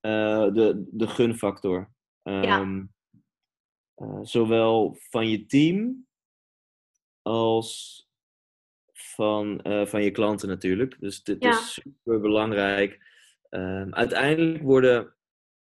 [0.00, 1.90] Uh, de, de gunfactor.
[2.22, 2.84] Um, ja ehm,
[3.96, 6.06] uh, zowel van je team
[7.22, 8.00] als
[8.92, 10.96] van, uh, van je klanten natuurlijk.
[11.00, 11.50] Dus dit ja.
[11.50, 13.04] is super belangrijk.
[13.50, 15.14] Uh, uiteindelijk worden,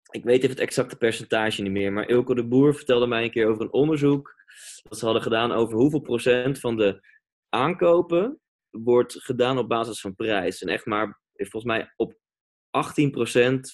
[0.10, 3.32] ik weet even het exacte percentage niet meer, maar Ilko de Boer vertelde mij een
[3.32, 4.36] keer over een onderzoek
[4.84, 7.02] dat ze hadden gedaan over hoeveel procent van de
[7.50, 10.62] aankopen wordt gedaan op basis van prijs.
[10.62, 12.20] En echt maar, volgens mij op 18%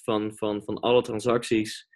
[0.03, 1.87] van, van, van alle transacties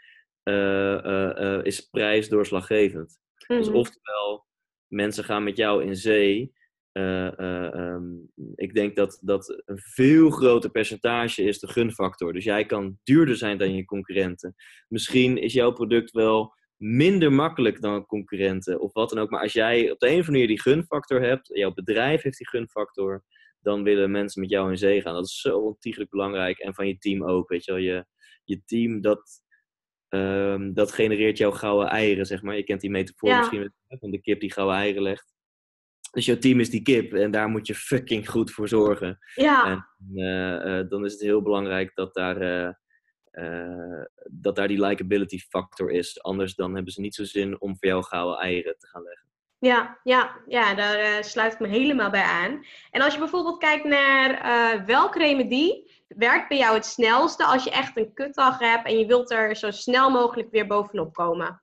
[1.63, 3.19] is prijs doorslaggevend.
[3.47, 3.77] Mm Dus mhm.
[3.77, 4.45] oftewel,
[4.87, 6.55] mensen gaan met jou in zee.
[6.91, 12.33] Um, ik denk dat dat een veel groter percentage is de gunfactor.
[12.33, 14.55] Dus jij kan duurder zijn dan je concurrenten.
[14.87, 19.29] Misschien is jouw product wel minder makkelijk dan concurrenten of wat dan ook.
[19.29, 22.37] Maar als jij op de een of andere manier die gunfactor hebt, jouw bedrijf heeft
[22.37, 23.23] die gunfactor,
[23.59, 25.13] dan willen mensen met jou in zee gaan.
[25.13, 26.57] Dat is zo ontiegelijk belangrijk.
[26.57, 27.81] En van je team ook, weet je wel.
[27.81, 28.05] Je,
[28.43, 29.41] je team, dat,
[30.09, 32.55] Um, dat genereert jouw gouden eieren, zeg maar.
[32.55, 33.37] Je kent die metafoor ja.
[33.37, 35.35] misschien van de kip die gouden eieren legt.
[36.11, 39.17] Dus jouw team is die kip en daar moet je fucking goed voor zorgen.
[39.35, 39.65] Ja.
[39.65, 42.41] En uh, uh, dan is het heel belangrijk dat daar,
[43.31, 46.21] uh, dat daar die likability factor is.
[46.21, 49.27] Anders dan hebben ze niet zo zin om voor jou gouden eieren te gaan leggen.
[49.59, 52.65] Ja, ja, ja daar sluit ik me helemaal bij aan.
[52.91, 57.71] En als je bijvoorbeeld kijkt naar welke remedie werkt bij jou het snelste als je
[57.71, 61.61] echt een kutdag hebt en je wilt er zo snel mogelijk weer bovenop komen?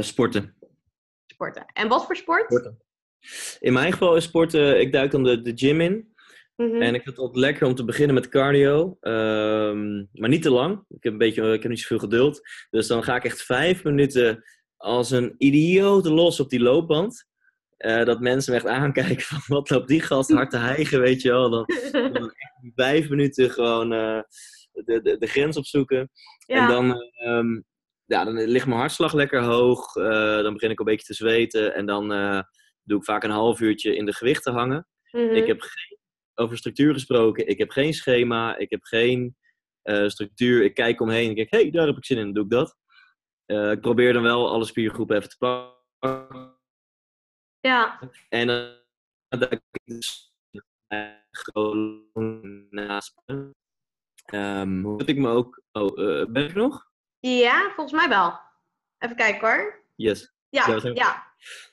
[0.00, 0.56] sporten.
[1.26, 1.66] Sporten.
[1.72, 2.44] En wat voor sport?
[2.44, 2.82] Sporten.
[3.58, 6.14] In mijn geval is sporten, ik duik dan de, de gym in.
[6.56, 6.82] Mhm.
[6.82, 8.96] En ik vind het altijd lekker om te beginnen met cardio.
[9.00, 10.84] ehm, maar niet te lang.
[10.88, 12.40] Ik heb, een beetje, ik heb niet zoveel geduld.
[12.70, 14.44] Dus dan ga ik echt vijf minuten
[14.80, 17.28] als een idioot los op die loopband.
[17.76, 21.22] Eh, dat mensen me echt aankijken van wat loopt die gast hard te hijgen, weet
[21.22, 21.50] je wel.
[21.50, 21.64] Dan,
[22.12, 22.34] dan
[22.74, 24.20] vijf minuten gewoon eh,
[24.72, 26.10] de, de, de grens opzoeken.
[26.46, 26.56] ja.
[26.56, 27.60] En dan, ehm,
[28.04, 29.96] ja, dan ligt mijn hartslag lekker hoog.
[29.96, 31.74] eh, dan begin ik een beetje te zweten.
[31.74, 32.08] En dan
[32.82, 34.86] doe ik vaak een half uurtje in de gewichten hangen.
[35.10, 35.34] Mhm.
[35.34, 35.98] Ik heb geen,
[36.34, 37.46] over structuur gesproken.
[37.48, 38.56] Ik heb geen schema.
[38.56, 39.36] Ik heb geen
[40.06, 40.64] structuur.
[40.64, 42.24] Ik kijk omheen en denk, hé, hey, daar heb ik zin in.
[42.24, 42.76] Dan doe ik dat.
[43.50, 46.54] Eh, ik probeer dan wel alle spiergroepen even te pakken.
[47.60, 47.98] ja.
[48.28, 50.34] En dan duik ik dus
[50.88, 52.06] eh, gewoon
[52.70, 53.14] naast.
[54.24, 55.62] Ehm, hoe ik me ook...
[55.72, 56.88] Oh, eh, ben ik nog?
[57.20, 58.38] ja, volgens mij wel.
[58.98, 59.84] Even kijken hoor.
[59.96, 60.32] Yes.
[60.48, 61.26] Ja, Ja, we zijn- ja.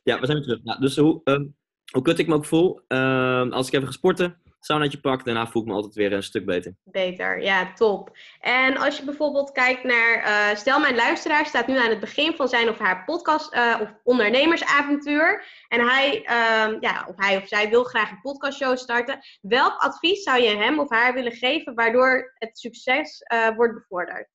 [0.04, 0.64] Ja, we zijn weer terug.
[0.64, 1.46] Nou, dus hoe, ehm,
[1.92, 2.82] hoe kut ik me ook voel.
[2.88, 6.24] ehm, als ik even ga sporten, saunaatje pak, daarna voel ik me altijd weer een
[6.24, 6.76] stuk beter.
[6.84, 8.18] Beter, ja, top.
[8.40, 12.36] En als je bijvoorbeeld kijkt naar, eh, stel mijn luisteraar staat nu aan het begin
[12.36, 15.46] van zijn of haar podcast eh, of ondernemersavontuur.
[15.68, 19.20] En hij, ehm, ja, of hij of zij wil graag een podcastshow starten.
[19.42, 24.28] Welk advies zou je hem of haar willen geven waardoor het succes eh, wordt bevorderd?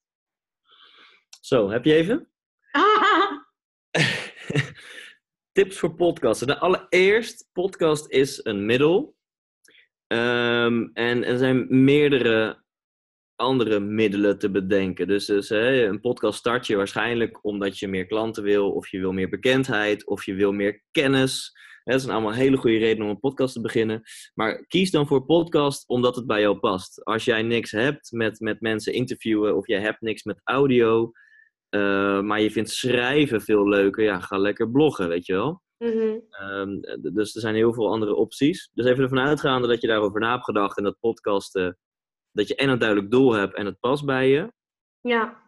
[1.41, 2.29] Zo, heb je even?
[5.53, 6.47] Tips voor podcasten.
[6.47, 9.17] De allereerst, podcast is een middel.
[10.13, 12.63] Ehm, en er zijn meerdere
[13.37, 15.07] andere middelen te bedenken.
[15.07, 19.13] Dus, dus een podcast start je waarschijnlijk omdat je meer klanten wil, of je wil
[19.13, 21.53] meer bekendheid, of je wil meer kennis.
[21.85, 24.03] Dat zijn allemaal hele goede redenen om een podcast te beginnen.
[24.35, 27.05] Maar kies dan voor podcast omdat het bij jou past.
[27.05, 31.11] Als jij niks hebt met, met mensen interviewen, of jij hebt niks met audio,
[31.69, 35.63] eh, maar je vindt schrijven veel leuker, ja, ga lekker bloggen, weet je wel.
[35.83, 36.19] Mhm.
[36.31, 36.81] Ehm,
[37.15, 38.71] dus er zijn heel veel andere opties.
[38.75, 41.79] Dus even ervan uitgaande dat je daarover na hebt gedacht en dat podcasten,
[42.33, 44.53] dat je en een duidelijk doel hebt en het past bij je.
[45.01, 45.41] Ja,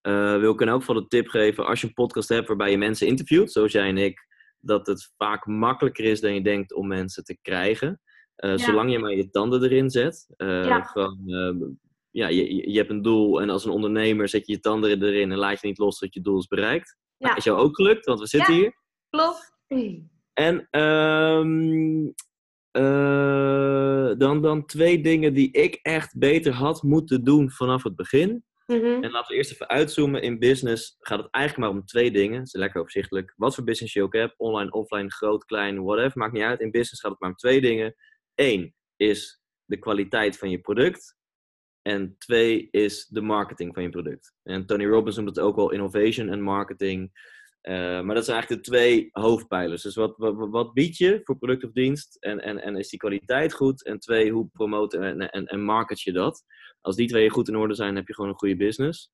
[0.00, 2.70] Eh, wil ik in elk geval de tip geven, als je een podcast hebt waarbij
[2.70, 4.26] je mensen interviewt, zoals jij en ik,
[4.60, 8.00] dat het vaak makkelijker is dan je denkt om mensen te krijgen.
[8.34, 8.56] Eh, Ja.
[8.56, 10.26] Zolang je maar je tanden erin zet.
[10.36, 10.82] Eh, Ja.
[10.82, 11.68] Gewoon, eh,
[12.10, 15.32] ja, je, je hebt een doel en als een ondernemer zet je je tanden erin
[15.32, 16.96] en laat je niet los tot je doel is bereikt.
[17.18, 17.38] Nou, Ja.
[17.38, 18.60] is jou ook gelukt, want we zitten Ja.
[18.60, 18.74] hier.
[19.10, 19.53] klopt.
[20.32, 22.06] En ehm,
[22.70, 28.44] eh, dan, dan twee dingen die ik echt beter had moeten doen vanaf het begin.
[28.66, 29.02] Mhm.
[29.02, 30.22] En laten we eerst even uitzoomen.
[30.22, 32.38] In business gaat het eigenlijk maar om twee dingen.
[32.38, 33.34] Het is lekker overzichtelijk.
[33.36, 34.34] Wat voor business je ook hebt.
[34.36, 36.18] Online, offline, groot, klein, whatever.
[36.18, 36.60] Maakt niet uit.
[36.60, 37.94] In business gaat het maar om twee dingen.
[38.34, 41.16] Eén is de kwaliteit van je product.
[41.82, 44.34] En twee is de marketing van je product.
[44.42, 47.10] En Tony Robbins noemt het ook wel innovation en marketing.
[47.64, 49.82] Eh, maar dat zijn eigenlijk de twee hoofdpijlers.
[49.82, 52.16] Dus wat, wat, wat bied je voor product of dienst?
[52.20, 53.84] En, en, en is die kwaliteit goed?
[53.84, 56.44] En twee, hoe promote en, en, en market je dat?
[56.80, 59.12] Als die twee goed in orde zijn, heb je gewoon een goede business.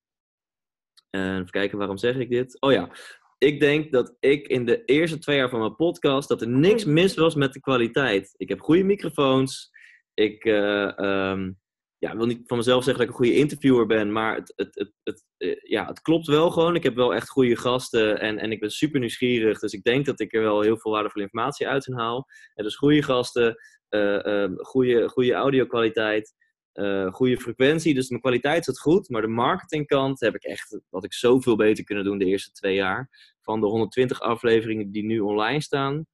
[1.11, 2.61] En even kijken, waarom zeg ik dit?
[2.61, 2.91] Oh ja,
[3.39, 6.29] ik denk dat ik in de eerste twee jaar van mijn podcast...
[6.29, 8.35] dat er niks mis was met de kwaliteit.
[8.37, 9.71] Ik heb goede microfoons.
[10.15, 11.53] Ik eh, ehm,
[12.01, 14.13] ja, wil niet van mezelf zeggen dat ik een goede interviewer ben...
[14.13, 16.75] maar het, het, het, eh, ja, het klopt wel gewoon.
[16.75, 19.59] Ik heb wel echt goede gasten en, en ik ben super nieuwsgierig.
[19.59, 22.27] Dus ik denk dat ik er wel heel veel waardevolle informatie uit haal.
[22.55, 23.57] En dus goede gasten,
[23.89, 26.35] ehm, goede, goede audio-kwaliteit...
[26.73, 29.09] eh, goede frequentie, dus mijn kwaliteit zit goed.
[29.09, 32.75] Maar de marketingkant heb ik echt, wat ik zoveel beter kunnen doen de eerste twee
[32.75, 33.35] jaar.
[33.43, 36.07] Van de 120 afleveringen die nu online staan,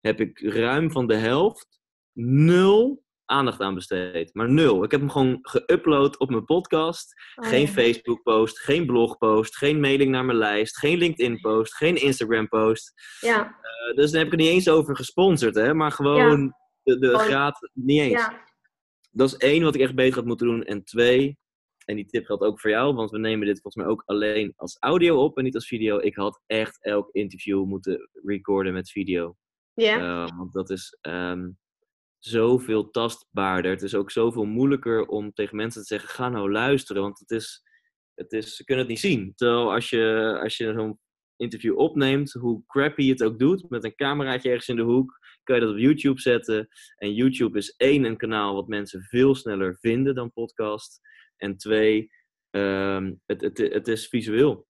[0.00, 1.80] heb ik ruim van de helft
[2.12, 4.34] nul aandacht aan besteed.
[4.34, 4.84] Maar nul.
[4.84, 7.14] Ik heb hem gewoon geüpload op mijn podcast.
[7.34, 7.68] Oh, Geen.
[7.68, 12.92] Facebook-post, geen blogpost, geen mailing naar mijn lijst, geen LinkedIn-post, geen Instagram-post.
[13.20, 15.74] Ja, Eh, dus daar heb ik er niet eens over gesponsord, hè?
[15.74, 18.44] maar gewoon de, de graad niet eens ja.
[19.10, 20.62] dat is één wat ik echt beter had moeten doen.
[20.64, 21.38] En twee,
[21.84, 24.52] en die tip geldt ook voor jou, want we nemen dit volgens mij ook alleen
[24.56, 25.98] als audio op en niet als video.
[25.98, 29.36] Ik had echt elk interview moeten recorden met video.
[29.74, 31.48] Ja, Eh, want dat is ehm,
[32.18, 33.70] zoveel tastbaarder.
[33.70, 37.30] Het is ook zoveel moeilijker om tegen mensen te zeggen: ga nou luisteren, want het
[37.30, 37.62] is,
[38.14, 39.32] het is, ze kunnen het niet zien.
[39.34, 40.98] Terwijl als je, als je zo'n
[41.36, 45.54] interview opneemt, hoe crappy het ook doet, met een cameraatje ergens in de hoek, kan
[45.54, 46.68] je dat op YouTube zetten.
[46.96, 51.00] En YouTube is één, een kanaal wat mensen veel sneller vinden dan podcast.
[51.36, 52.10] En twee,
[52.50, 54.66] ehm, het, het, het is visueel.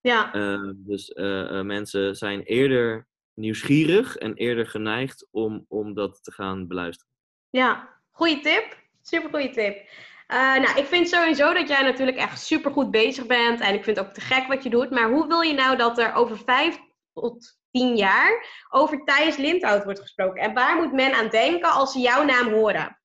[0.00, 0.34] Ja.
[0.34, 3.07] Uh, dus uh, mensen zijn eerder
[3.38, 7.12] nieuwsgierig en eerder geneigd om, om dat te gaan beluisteren.
[7.50, 8.76] Ja, goede tip.
[9.02, 9.88] Super goede tip.
[10.28, 13.60] Uh, nou, ik vind sowieso dat jij natuurlijk echt super goed bezig bent.
[13.60, 14.90] En ik vind het ook te gek wat je doet.
[14.90, 16.78] Maar hoe wil je nou dat er over vijf
[17.12, 20.42] tot tien jaar over Thijs Lindhout wordt gesproken?
[20.42, 23.00] En waar moet men aan denken als ze jouw naam horen?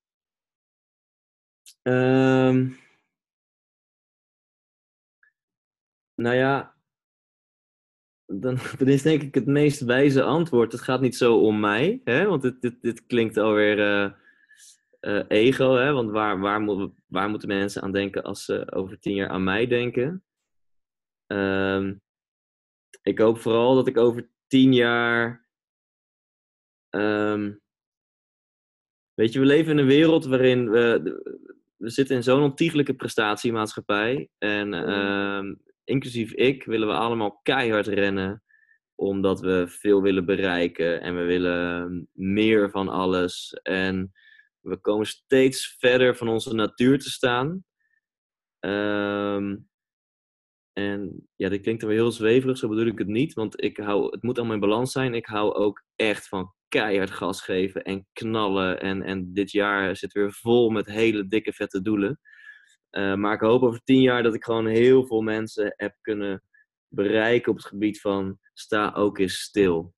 [1.81, 2.79] Um,
[6.15, 6.72] nou ja,
[8.25, 10.71] dan, dan, is denk ik het meest wijze antwoord.
[10.71, 12.25] Het gaat niet zo om mij, hè?
[12.25, 14.12] want dit, dit, dit klinkt alweer uh,
[15.01, 15.75] uh, ego.
[15.75, 15.91] Hè?
[15.91, 19.43] Want waar, waar, moet, waar moeten mensen aan denken als ze over tien jaar aan
[19.43, 20.23] mij denken?
[21.27, 22.01] Um,
[23.01, 25.47] ik hoop vooral dat ik over tien jaar.
[26.89, 27.62] Um,
[29.13, 31.21] weet je, we leven in een wereld waarin we.
[31.75, 34.29] We zitten in zo'n ontiegelijke prestatiemaatschappij.
[34.38, 38.43] En uh, inclusief ik willen we allemaal keihard rennen.
[38.95, 41.01] Omdat we veel willen bereiken.
[41.01, 43.53] En we willen meer van alles.
[43.61, 44.11] En
[44.59, 47.63] we komen steeds verder van onze natuur te staan.
[48.59, 49.67] Um,
[50.73, 53.33] en ja, dit klinkt weer heel zweverig, zo bedoel ik het niet.
[53.33, 55.13] Want ik hou, het moet allemaal in balans zijn.
[55.13, 58.81] Ik hou ook echt van keihard gas geven en knallen.
[58.81, 62.19] En, en dit jaar zit weer vol met hele dikke vette doelen.
[62.97, 66.43] Uh, maar ik hoop over tien jaar dat ik gewoon heel veel mensen heb kunnen
[66.88, 69.93] bereiken op het gebied van sta ook eens stil.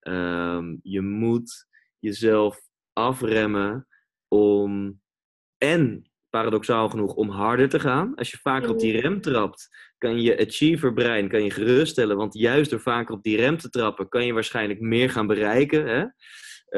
[0.00, 1.66] Um, je moet
[1.98, 2.60] jezelf
[2.92, 3.86] afremmen
[4.28, 5.00] om
[5.58, 8.14] en paradoxaal genoeg om harder te gaan.
[8.14, 12.16] Als je vaker op die rem trapt, kan je achiever brein kan je geruststellen.
[12.16, 15.86] Want juist door vaker op die rem te trappen, kan je waarschijnlijk meer gaan bereiken.
[15.86, 16.00] Hè?
[16.00, 16.10] Uh,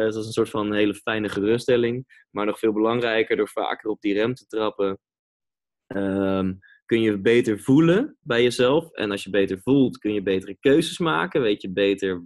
[0.04, 2.24] dat is een soort van hele fijne geruststelling.
[2.30, 4.98] Maar nog veel belangrijker, door vaker op die rem te trappen,
[5.96, 8.92] um, kun je beter voelen bij jezelf.
[8.92, 11.42] En als je beter voelt, kun je betere keuzes maken.
[11.42, 12.24] Weet je beter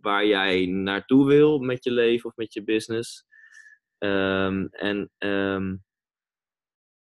[0.00, 3.24] waar jij naartoe wil met je leven of met je business.
[3.98, 5.84] Um, en um,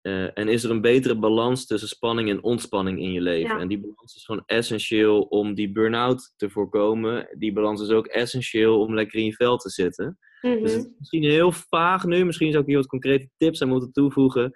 [0.02, 3.56] uh, en is er een betere balans tussen spanning en ontspanning in je leven?
[3.56, 3.62] Ja.
[3.62, 7.28] En die balans is gewoon essentieel om die burn-out te voorkomen.
[7.38, 10.17] Die balans is ook essentieel om lekker in je vel te zitten.
[10.41, 10.63] Mm -hmm.
[10.63, 12.26] Dus het is misschien heel vaag nu.
[12.26, 14.54] Misschien zou ik hier wat concrete tips aan moeten toevoegen.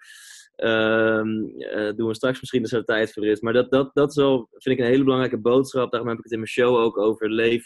[0.56, 3.42] Um, uh, doen we straks misschien als er tijd voor is.
[3.42, 5.92] Maar dat, dat, dat is wel, vind ik een hele belangrijke boodschap.
[5.92, 7.66] Daarom heb ik het in mijn show ook over leef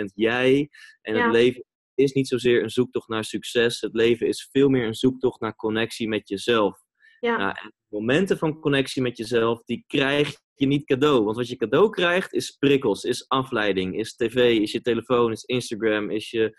[0.00, 0.68] 100% jij.
[1.02, 1.22] En Ja.
[1.22, 3.80] het leven is niet zozeer een zoektocht naar succes.
[3.80, 6.78] Het leven is veel meer een zoektocht naar connectie met jezelf.
[7.20, 7.36] Ja.
[7.36, 11.24] Nou, en momenten van connectie met jezelf, die krijg je niet cadeau.
[11.24, 15.44] Want wat je cadeau krijgt, is prikkels, is afleiding, is tv, is je telefoon, is
[15.44, 16.56] Instagram, is je,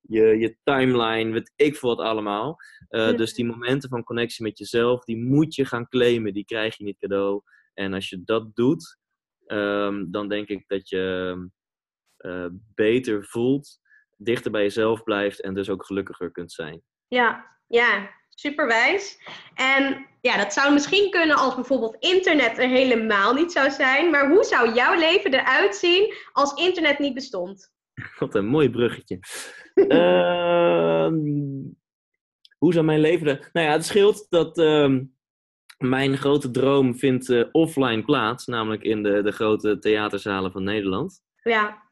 [0.00, 2.56] je, je timeline, weet ik veel wat allemaal.
[2.90, 3.12] Uh, Ja.
[3.12, 6.84] Dus die momenten van connectie met jezelf, die moet je gaan claimen, die krijg je
[6.84, 7.42] niet cadeau.
[7.74, 8.98] En als je dat doet,
[9.46, 11.36] um, dan denk ik dat je
[12.18, 13.80] uh, beter voelt,
[14.16, 16.82] dichter bij jezelf blijft en dus ook gelukkiger kunt zijn.
[17.08, 19.18] Ja, ja, superwijs.
[19.54, 24.10] En ja, dat zou misschien kunnen als bijvoorbeeld internet er helemaal niet zou zijn.
[24.10, 27.72] Maar hoe zou jouw leven eruit zien als internet niet bestond?
[28.18, 29.18] Wat een mooi bruggetje.
[29.74, 31.06] uh,
[32.62, 33.50] hoe zou mijn leven er...
[33.52, 34.98] Nou ja, het scheelt dat uh,
[35.78, 38.46] mijn grote droom vindt uh, offline plaats.
[38.46, 41.22] Namelijk in de, de grote theaterzalen van Nederland.
[41.42, 41.88] Ja.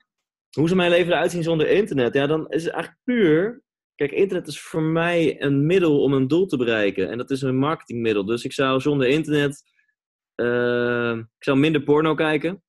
[0.51, 2.14] Hoe zou mijn leven eruit zien zonder internet?
[2.14, 3.62] Ja, dan is het eigenlijk puur
[3.99, 7.11] Kijk, internet is voor mij een middel om een doel te bereiken.
[7.11, 8.25] En dat is een marketingmiddel.
[8.25, 9.62] Dus ik zou zonder internet...
[10.37, 12.62] Uh, ik zou minder porno kijken.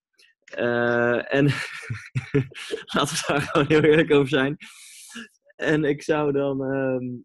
[0.57, 1.45] Uh, en
[2.93, 4.57] laten we daar gewoon heel eerlijk over zijn.
[5.55, 6.63] En ik zou dan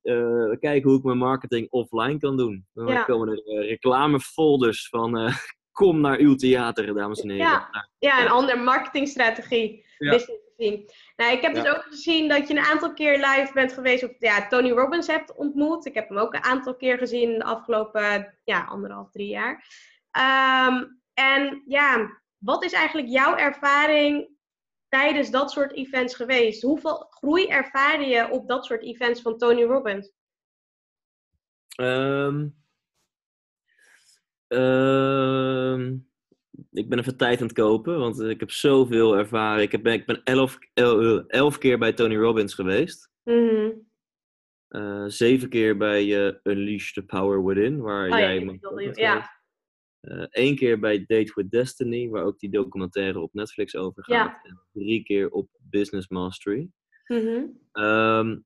[0.03, 2.67] uh, kijken hoe ik mijn marketing offline kan doen.
[2.73, 3.03] Dan Ja.
[3.03, 5.33] komen er uh, reclamefolders van...
[5.73, 7.47] kom naar uw theater, dames en heren.
[7.47, 7.89] Ja.
[7.99, 9.87] Ja, een andere marketingstrategie.
[9.99, 10.19] Ja.
[11.17, 14.05] Nou, ik heb dus ook gezien dat je een aantal keer live bent geweest.
[14.05, 15.87] Of ja, Tony Robbins hebt ontmoet.
[15.87, 19.65] Ik heb hem ook een aantal keer gezien de afgelopen ja, anderhalf, drie jaar.
[20.11, 20.85] Ehm,
[21.15, 24.28] en ja, wat is eigenlijk jouw ervaring
[24.88, 26.62] tijdens dat soort events geweest?
[26.62, 30.12] Hoeveel groei ervaarde je op dat soort events van Tony Robbins?
[31.80, 32.57] Um,
[34.48, 36.09] um,
[36.70, 39.62] ik ben even tijd aan het kopen, want ik heb zoveel ervaren.
[39.62, 43.11] Ik, heb, ik ben elf, el, elf keer bij Tony Robbins geweest.
[43.22, 43.92] Mm
[44.68, 48.44] Uh, zeven keer bij uh, Unleash the Power Within, waar oh, jij...
[48.44, 49.30] me ja.
[50.05, 50.33] Geweest.
[50.33, 54.14] één keer bij Date with Destiny, waar ook die documentaire op Netflix over gaat.
[54.14, 54.40] Ja.
[54.43, 56.69] En drie keer op Business Mastery.
[57.07, 57.43] Mhm.
[57.73, 58.38] Ehm,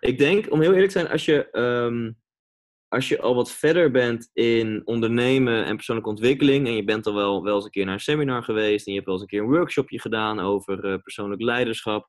[0.00, 2.12] ik denk, om heel eerlijk te zijn, als je, ehm,
[2.88, 7.14] als je al wat verder bent in ondernemen en persoonlijke ontwikkeling, en je bent al
[7.14, 9.30] wel, wel eens een keer naar een seminar geweest, en je hebt wel eens een
[9.30, 12.08] keer een workshopje gedaan over eh, persoonlijk leiderschap,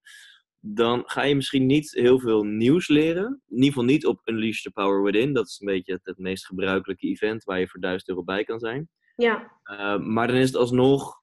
[0.63, 3.41] dan ga je misschien niet heel veel nieuws leren.
[3.47, 5.33] In ieder geval niet op Unleash the Power Within.
[5.33, 8.43] Dat is een beetje het, het meest gebruikelijke event waar je voor 1000 euro bij
[8.43, 8.89] kan zijn.
[9.15, 11.21] Ja, Uh, maar dan is het alsnog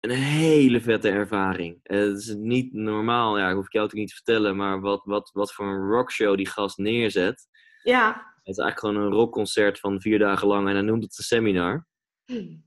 [0.00, 1.78] een hele vette ervaring.
[1.82, 5.04] Uh, het is niet normaal, ja, hoef ik jou ook niet te vertellen, maar wat,
[5.04, 7.48] wat, wat voor een rockshow die gast neerzet.
[7.82, 8.34] ja.
[8.46, 11.24] Het is eigenlijk gewoon een rockconcert van vier dagen lang en hij noemt het een
[11.24, 11.86] seminar.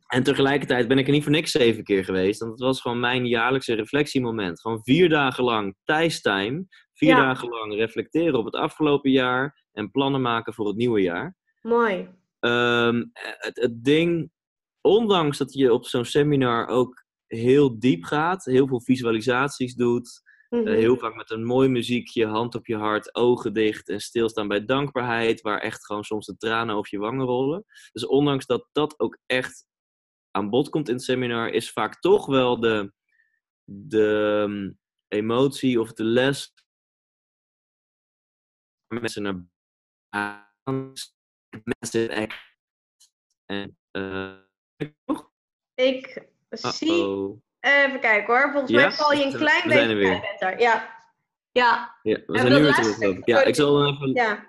[0.07, 2.99] En tegelijkertijd ben ik er niet voor niks zeven keer geweest, want het was gewoon
[2.99, 4.61] mijn jaarlijkse reflectiemoment.
[4.61, 7.15] Gewoon vier dagen lang Thijs-time, vier Ja.
[7.15, 11.37] dagen lang reflecteren op het afgelopen jaar en plannen maken voor het nieuwe jaar.
[11.61, 12.07] Mooi.
[12.39, 14.31] Ehm, het, het ding,
[14.81, 20.67] ondanks dat je op zo'n seminar ook heel diep gaat, heel veel visualisaties doet, Mhm.
[20.67, 24.47] eh, heel vaak met een mooi muziekje, hand op je hart, ogen dicht en stilstaan
[24.47, 27.65] bij dankbaarheid, waar echt gewoon soms de tranen over je wangen rollen.
[27.91, 29.67] Dus ondanks dat dat ook echt
[30.31, 32.93] aan bod komt in het seminar, is vaak toch wel de,
[33.63, 34.71] de ehm,
[35.07, 36.53] emotie of de les
[38.87, 39.47] mensen naar
[42.09, 42.47] act.
[43.45, 44.37] En eh,
[45.05, 45.31] nog?
[45.73, 47.47] Ik zie...
[47.59, 48.51] Even kijken hoor.
[48.51, 48.79] Volgens Ja?
[48.79, 50.59] mij val je een We klein zijn beetje er Enter.
[50.59, 50.97] Ja.
[51.51, 51.95] Ja.
[52.01, 52.99] Ja, we zijn nu weer terug.
[52.99, 53.25] ik.
[53.25, 54.47] Ja, ik zal even Ja.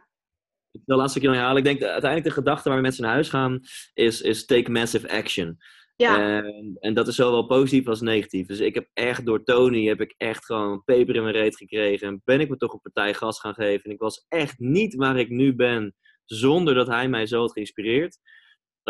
[0.70, 1.58] de laatste keer nog herhalen.
[1.62, 3.60] Ik denk dat uiteindelijk de gedachte waar mensen naar huis gaan
[3.94, 5.58] is, is take massive action.
[5.96, 6.18] Ja.
[6.42, 8.46] En, en dat is zowel positief als negatief.
[8.46, 12.08] Dus ik heb echt door Tony heb ik echt gewoon peper in mijn reet gekregen.
[12.08, 13.84] En ben ik me toch een partij gas gaan geven.
[13.84, 15.94] En ik was echt niet waar ik nu ben
[16.24, 18.18] zonder dat hij mij zo had geïnspireerd.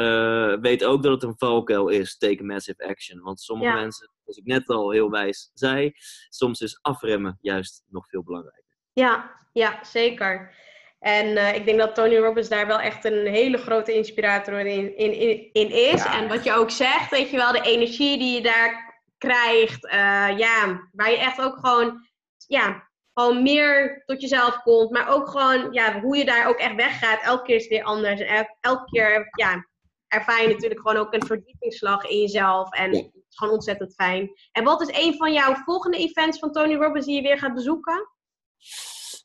[0.01, 3.21] Eh, weet ook dat het een valkuil is, take massive action.
[3.21, 3.81] Want sommige Ja.
[3.81, 5.93] mensen, zoals ik net al heel wijs zei,
[6.29, 8.75] soms is afremmen juist nog veel belangrijker.
[8.93, 10.55] Ja, ja, zeker.
[10.99, 14.97] En eh, ik denk dat Tony Robbins daar wel echt een hele grote inspirator in,
[14.97, 16.03] in, in, in is.
[16.05, 16.19] Ja.
[16.21, 19.87] En wat je ook zegt, weet je wel, de energie die je daar krijgt.
[19.87, 22.09] eh, ja, waar je echt ook gewoon,
[22.47, 24.91] ja, gewoon meer tot jezelf komt.
[24.91, 27.23] Maar ook gewoon, ja, hoe je daar ook echt weggaat.
[27.23, 28.21] Elke keer is het weer anders.
[28.21, 29.67] En elke keer, ja,
[30.11, 32.73] ervaar je natuurlijk gewoon ook een verdiepingsslag in jezelf.
[32.73, 32.97] En Ja.
[33.03, 34.31] het is gewoon ontzettend fijn.
[34.53, 37.55] En wat is een van jouw volgende events van Tony Robbins die je weer gaat
[37.55, 38.09] bezoeken?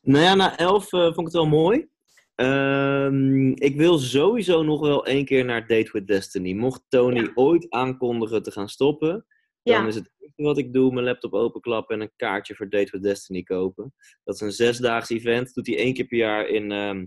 [0.02, 1.88] Nou ja, na elf eh, vond ik het wel mooi.
[2.34, 6.52] Ehm, ik wil sowieso nog wel één keer naar Date with Destiny.
[6.52, 7.30] Mocht Tony Ja.
[7.34, 9.26] ooit aankondigen te gaan stoppen,
[9.62, 13.02] dan is het wat ik doe, mijn laptop openklappen en een kaartje voor Date with
[13.02, 13.94] Destiny kopen.
[14.24, 15.54] Dat is een zesdaags event.
[15.54, 17.04] Doet hij één keer per jaar in, ehm, eh,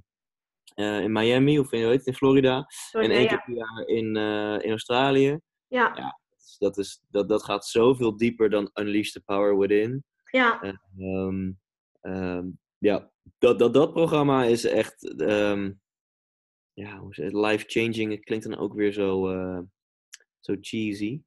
[0.80, 2.68] in Miami of in, het, in Florida.
[2.92, 5.40] En één keer per jaar in, eh, in Australië.
[5.68, 6.20] Ja, Ja.
[6.58, 10.04] Dat, is, dat, dat gaat zoveel dieper dan Unleash the Power Within.
[10.32, 10.62] ja,
[10.98, 11.52] Ehm,
[12.02, 15.72] ehm, ja, dat, dat, dat programma is echt ehm,
[16.74, 18.12] ja, life-changing.
[18.12, 19.60] Het klinkt dan ook weer zo, eh,
[20.40, 21.22] zo cheesy.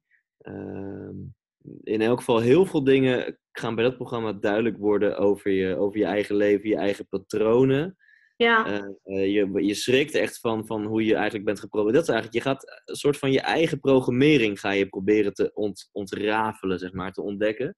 [1.82, 5.98] In elk geval, heel veel dingen gaan bij dat programma duidelijk worden over je, over
[5.98, 7.96] je eigen leven, je eigen patronen.
[8.42, 12.06] Ja, Eh, eh, je, je schrikt echt van, van hoe je eigenlijk bent geprogrammeerd.
[12.06, 15.50] Dat is eigenlijk, je gaat een soort van je eigen programmering ga je proberen te
[15.54, 17.76] ont, ontrafelen, zeg maar, te ontdekken.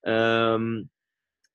[0.00, 0.82] Ehm,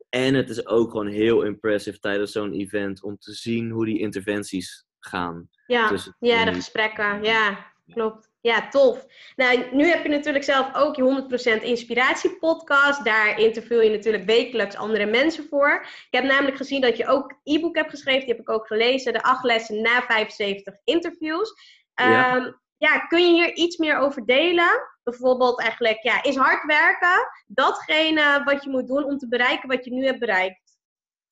[0.09, 3.99] en het is ook gewoon heel impressive tijdens zo'n event om te zien hoe die
[3.99, 5.49] interventies gaan.
[5.67, 5.97] ja.
[6.19, 7.23] ja, de gesprekken.
[7.23, 8.31] Ja, klopt.
[8.47, 9.05] Ja, tof.
[9.35, 13.05] Nou, nu heb je natuurlijk zelf ook je 100% Inspiratie podcast.
[13.05, 15.81] Daar interview je natuurlijk wekelijks andere mensen voor.
[15.81, 18.19] Ik heb namelijk gezien dat je ook e-book hebt geschreven.
[18.19, 19.13] Die heb ik ook gelezen.
[19.13, 21.53] De acht lessen na 75 interviews.
[21.93, 22.35] Ja.
[22.35, 24.97] Ehm, ja, kun je hier iets meer over delen?
[25.03, 29.85] Bijvoorbeeld eigenlijk, ja, is hard werken datgene wat je moet doen om te bereiken wat
[29.85, 30.77] je nu hebt bereikt?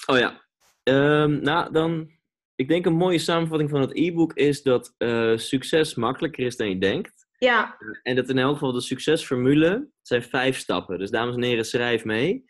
[0.05, 0.43] Oh ja.
[0.83, 2.09] Ehm, nou, dan.
[2.55, 6.69] Ik denk een mooie samenvatting van het e-book is dat eh, succes makkelijker is dan
[6.69, 7.27] je denkt.
[7.37, 10.99] Ja, En dat in elk geval de succesformule zijn vijf stappen.
[10.99, 12.45] Dus dames en heren, schrijf mee.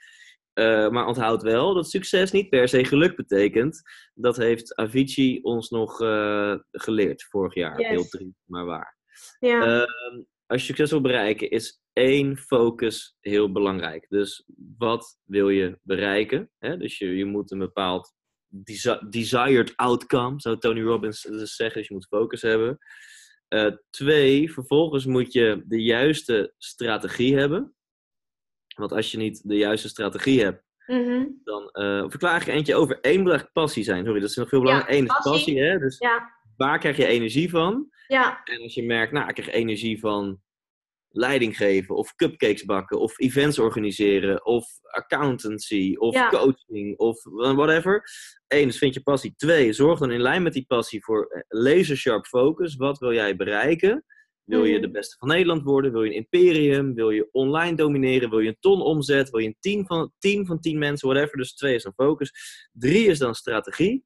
[0.53, 3.81] Eh, maar onthoud wel dat succes niet per se geluk betekent.
[4.13, 7.79] Dat heeft Avicii ons nog eh, geleerd vorig jaar.
[7.79, 7.89] Yes.
[7.89, 8.97] Heel triest, maar waar.
[9.39, 14.05] ja, Ehm, als je succes wil bereiken, is één focus heel belangrijk.
[14.09, 14.45] Dus
[14.77, 16.51] wat wil je bereiken?
[16.57, 16.77] Hè?
[16.77, 18.13] Dus je, je moet een bepaald
[19.09, 21.77] desired outcome, zou Tony Robbins dus zeggen.
[21.77, 22.77] Dus je moet focus hebben.
[23.47, 27.75] Eh, twee, vervolgens moet je de juiste strategie hebben.
[28.75, 31.25] Want als je niet de juiste strategie hebt, mhm.
[31.43, 32.97] dan eh, verklaar ik eentje over.
[33.01, 34.05] Eén eigenlijk passie zijn.
[34.05, 34.95] Sorry, dat is nog veel belangrijker.
[34.95, 35.31] Ja, Eén is passie.
[35.31, 35.79] passie, hè?
[35.79, 37.89] Dus ja, waar krijg je energie van?
[38.07, 40.41] Ja, En als je merkt, nou, ik krijg energie van
[41.15, 46.29] leiding geven, of cupcakes bakken, of events organiseren, of accountancy, of Ja.
[46.29, 47.23] coaching, of
[47.55, 48.03] whatever.
[48.47, 49.33] Eén, dus vind je passie.
[49.37, 52.75] Twee, zorg dan in lijn met die passie voor eh, laser sharp focus.
[52.75, 54.05] Wat wil jij bereiken?
[54.43, 54.81] Wil je Mhm.
[54.81, 55.91] de beste van Nederland worden?
[55.91, 56.93] Wil je een imperium?
[56.93, 58.29] Wil je online domineren?
[58.29, 59.29] Wil je een ton omzet?
[59.29, 61.07] Wil je een team van, team van tien mensen?
[61.09, 61.37] Whatever.
[61.37, 62.31] Dus twee is dan focus.
[62.71, 64.05] Drie is dan strategie.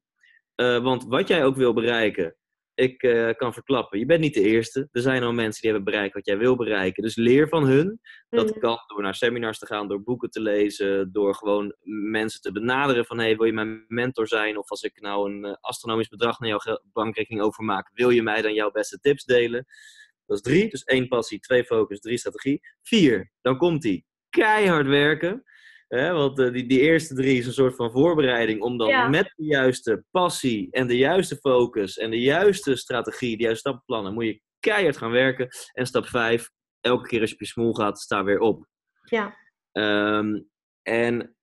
[0.54, 2.36] Eh, want wat jij ook wil bereiken,
[2.80, 4.88] ik eh, kan verklappen, je bent niet de eerste.
[4.92, 7.02] Er zijn al mensen die hebben bereikt wat jij wil bereiken.
[7.02, 8.00] Dus leer van hun.
[8.28, 8.58] Dat Mhm.
[8.58, 11.74] kan door naar seminars te gaan, door boeken te lezen, door gewoon
[12.10, 14.58] mensen te benaderen van hey, wil je mijn mentor zijn?
[14.58, 18.42] Of als ik nou een eh, astronomisch bedrag naar jouw bankrekening overmaak, wil je mij
[18.42, 19.66] dan jouw beste tips delen?
[20.26, 22.60] Dat is drie, dus één passie, twee focus, drie strategie.
[22.82, 24.06] Vier, dan komt die.
[24.28, 25.44] Keihard werken.
[25.90, 29.08] Hè, want eh, die, die eerste drie is een soort van voorbereiding om dan Ja.
[29.08, 34.12] met de juiste passie en de juiste focus en de juiste strategie, de juiste stappenplannen,
[34.14, 35.48] moet je keihard gaan werken.
[35.72, 38.66] En stap vijf, elke keer als je op je smoel gaat, sta weer op.
[39.04, 39.36] Ja.
[39.72, 40.40] Ehm,
[40.82, 41.36] en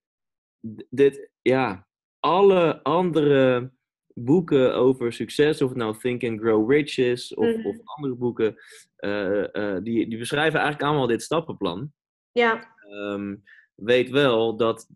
[0.90, 1.88] dit, ja,
[2.20, 3.72] alle andere
[4.14, 7.68] boeken over succes, of het nou Think and Grow Rich is, of, Mhm.
[7.68, 8.56] of andere boeken,
[8.96, 11.94] eh, eh, die, die beschrijven eigenlijk allemaal dit stappenplan.
[12.32, 13.36] ja, Ehm,
[13.78, 14.90] weet wel dat,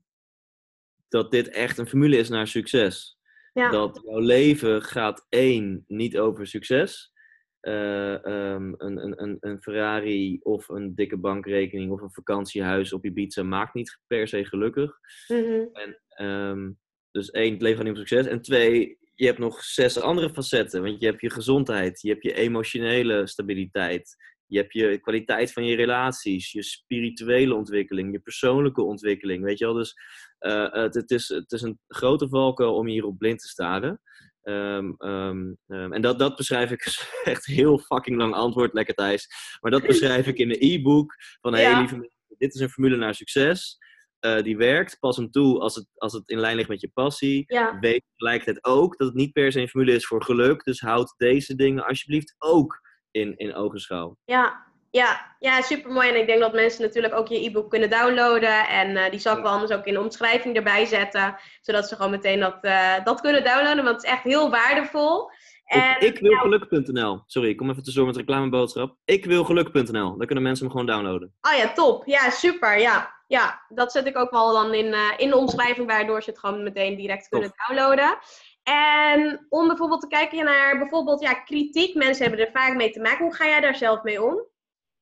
[1.07, 3.19] dat dit echt een formule is naar succes.
[3.53, 7.11] ja, Dat jouw leven gaat één, niet over succes.
[7.59, 13.05] Eh, ehm, een, een, een, een Ferrari of een dikke bankrekening of een vakantiehuis op
[13.05, 14.99] Ibiza maakt niet per se gelukkig.
[15.27, 15.65] Mhm.
[16.07, 16.71] Ehm,
[17.11, 18.25] dus één, het leven gaat niet om succes.
[18.25, 20.83] En twee, je hebt nog zes andere facetten.
[20.83, 24.15] Want je hebt je gezondheid, je hebt je emotionele stabiliteit,
[24.51, 29.43] je hebt je kwaliteit van je relaties, je spirituele ontwikkeling, je persoonlijke ontwikkeling.
[29.43, 29.93] Weet je wel, dus
[30.37, 34.01] eh, het, het, is, het is een grote valkuil om hierop blind te staren.
[34.41, 36.83] Ehm, ehm, ehm, en dat, dat beschrijf ik
[37.23, 39.27] echt heel fucking lang antwoord, lekker Thijs.
[39.59, 41.79] Maar dat beschrijf ik in de e-book van hey, Ja.
[41.79, 43.77] lieve mensen, dit is een formule naar succes.
[44.19, 44.99] Eh, die werkt.
[44.99, 47.43] Pas hem toe als het, als het in lijn ligt met je passie.
[47.47, 50.63] ja, Weet tegelijkertijd ook dat het niet per se een formule is voor geluk.
[50.63, 52.79] Dus houd deze dingen alsjeblieft ook
[53.11, 54.17] in, in ogenschouw.
[54.25, 56.09] ja, ja, ja, super mooi.
[56.09, 58.67] En ik denk dat mensen natuurlijk ook je e-book kunnen downloaden.
[58.67, 61.35] En eh, die zal ik wel anders ook in de omschrijving erbij zetten.
[61.61, 63.83] Zodat ze gewoon meteen dat, eh, dat kunnen downloaden.
[63.83, 65.29] Want het is echt heel waardevol.
[65.65, 67.23] En, Op ikwilgeluk.nl.
[67.25, 68.95] Sorry, ik kom even tussendoor met reclameboodschap.
[69.05, 70.17] Ikwilgeluk.nl.
[70.17, 71.33] Daar kunnen mensen hem gewoon downloaden.
[71.41, 72.05] Oh ja, top.
[72.05, 72.79] Ja, super.
[72.79, 76.29] Ja, ja dat zet ik ook wel dan in, eh, in de omschrijving, waardoor ze
[76.29, 78.17] het gewoon meteen direct kunnen downloaden.
[78.63, 81.95] En om bijvoorbeeld te kijken naar bijvoorbeeld ja, kritiek.
[81.95, 83.25] Mensen hebben er vaak mee te maken.
[83.25, 84.45] Hoe ga jij daar zelf mee om?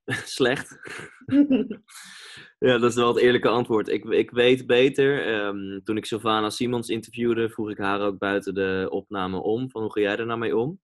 [0.38, 0.78] Slecht.
[2.60, 3.88] Ja, dat is wel het eerlijke antwoord.
[3.88, 5.26] Ik, ik weet beter.
[5.26, 9.72] Ehm, toen ik Sylvana Simons interviewde, vroeg ik haar ook buiten de opname om.
[9.72, 10.82] Van hoe ga jij er nou mee om?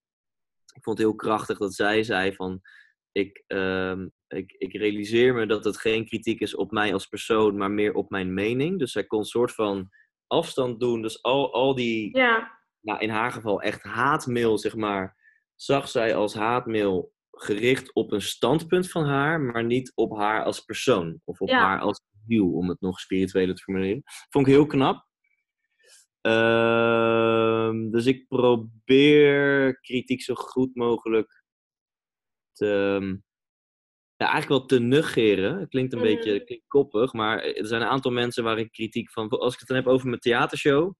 [0.74, 2.60] Ik vond het heel krachtig dat zij zei van...
[3.12, 7.56] Ik, ehm, ik, ik realiseer me dat het geen kritiek is op mij als persoon,
[7.56, 8.78] maar meer op mijn mening.
[8.78, 9.88] Dus zij kon een soort van
[10.26, 11.02] afstand doen.
[11.02, 15.16] Dus al, al die, ja, nou, in haar geval echt haatmail, zeg maar,
[15.54, 20.60] zag zij als haatmail gericht op een standpunt van haar, maar niet op haar als
[20.60, 21.20] persoon.
[21.24, 21.58] Of op Ja.
[21.60, 24.02] haar als wiel, om het nog spiritueler te formuleren.
[24.30, 25.04] Vond ik heel knap.
[26.20, 31.44] Ehm, dus ik probeer kritiek zo goed mogelijk
[32.52, 32.66] te,
[34.16, 35.58] ja, eigenlijk wel te negeren.
[35.58, 36.08] Het klinkt een Mhm.
[36.08, 39.28] beetje klinkt koppig, maar er zijn een aantal mensen waar ik kritiek van...
[39.28, 40.94] Als ik het dan heb over mijn theatershow.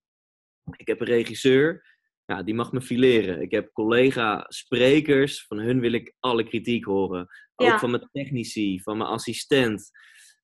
[0.76, 1.84] Ik heb een regisseur,
[2.24, 3.40] ja, die mag me fileren.
[3.40, 7.20] Ik heb collega-sprekers, van hun wil ik alle kritiek horen.
[7.54, 7.78] Ook Ja.
[7.78, 9.90] van mijn technici, van mijn assistent.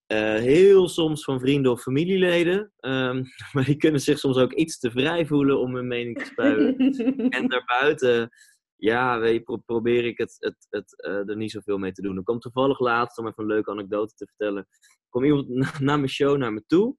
[0.06, 2.72] Eh, heel soms van vrienden of familieleden.
[2.76, 6.24] Ehm, maar die kunnen zich soms ook iets te vrij voelen om hun mening te
[6.24, 6.76] spuien.
[7.36, 8.28] en daarbuiten,
[8.76, 12.02] ja, weet je, pro- probeer ik het, het, het, eh, er niet zoveel mee te
[12.02, 12.16] doen.
[12.16, 14.68] Er komt toevallig laatst, om even een leuke anekdote te vertellen,
[15.08, 16.96] kwam iemand na, na mijn show naar me toe.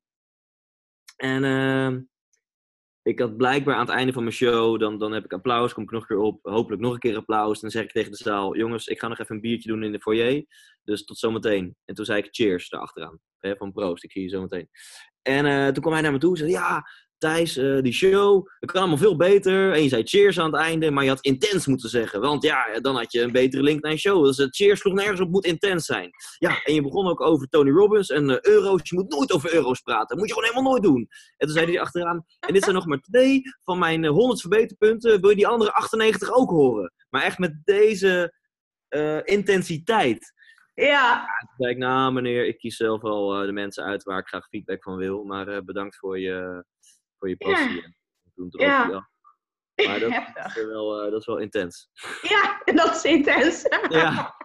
[1.16, 2.02] En ehm,
[3.04, 5.84] ik had blijkbaar aan het einde van mijn show, dan, dan heb ik applaus, kom
[5.84, 7.60] ik nog een keer op, hopelijk nog een keer applaus.
[7.60, 9.92] Dan zeg ik tegen de zaal, jongens, ik ga nog even een biertje doen in
[9.92, 10.46] de foyer,
[10.84, 11.76] dus tot zometeen.
[11.86, 14.70] En toen zei ik cheers daarachteraan, hè, van proost, ik zie je zometeen.
[15.22, 16.84] En eh, toen kwam hij naar me toe en zei, ja,
[17.24, 19.74] Thijs, eh, die show, dat kan allemaal veel beter.
[19.74, 22.22] En je zei cheers aan het einde, maar je had intens moeten zeggen.
[22.22, 24.26] Want ja, dan had je een betere link naar je show.
[24.26, 26.10] Dus het cheers sloeg nergens op, moet intens zijn.
[26.38, 28.90] Ja, en je begon ook over Tony Robbins en eh, euro's.
[28.90, 30.08] Je moet nooit over euro's praten.
[30.08, 31.08] Dat moet je gewoon helemaal nooit doen.
[31.38, 34.42] En toen zei hij achteraan, en dit zijn nog maar twee van mijn eh, 100
[34.42, 35.22] verbeterpunten.
[35.22, 36.94] Wil je die andere 98 ook horen?
[37.10, 38.34] Maar echt met deze
[38.94, 40.34] eh, intensiteit.
[40.74, 44.20] ja, Toen zei ik, nou meneer, ik kies zelf al eh, de mensen uit waar
[44.20, 45.24] ik graag feedback van wil.
[45.24, 46.66] Maar eh, bedankt voor je,
[47.24, 47.76] voor je passie.
[47.76, 47.84] Ja.
[47.84, 48.86] En toen droog Ja.
[48.86, 49.06] hij af.
[49.88, 50.58] Maar dat, Heftig.
[50.58, 51.90] is wel, eh, dat is wel intens.
[52.22, 53.66] Ja, dat is intens.
[53.90, 54.36] Ja.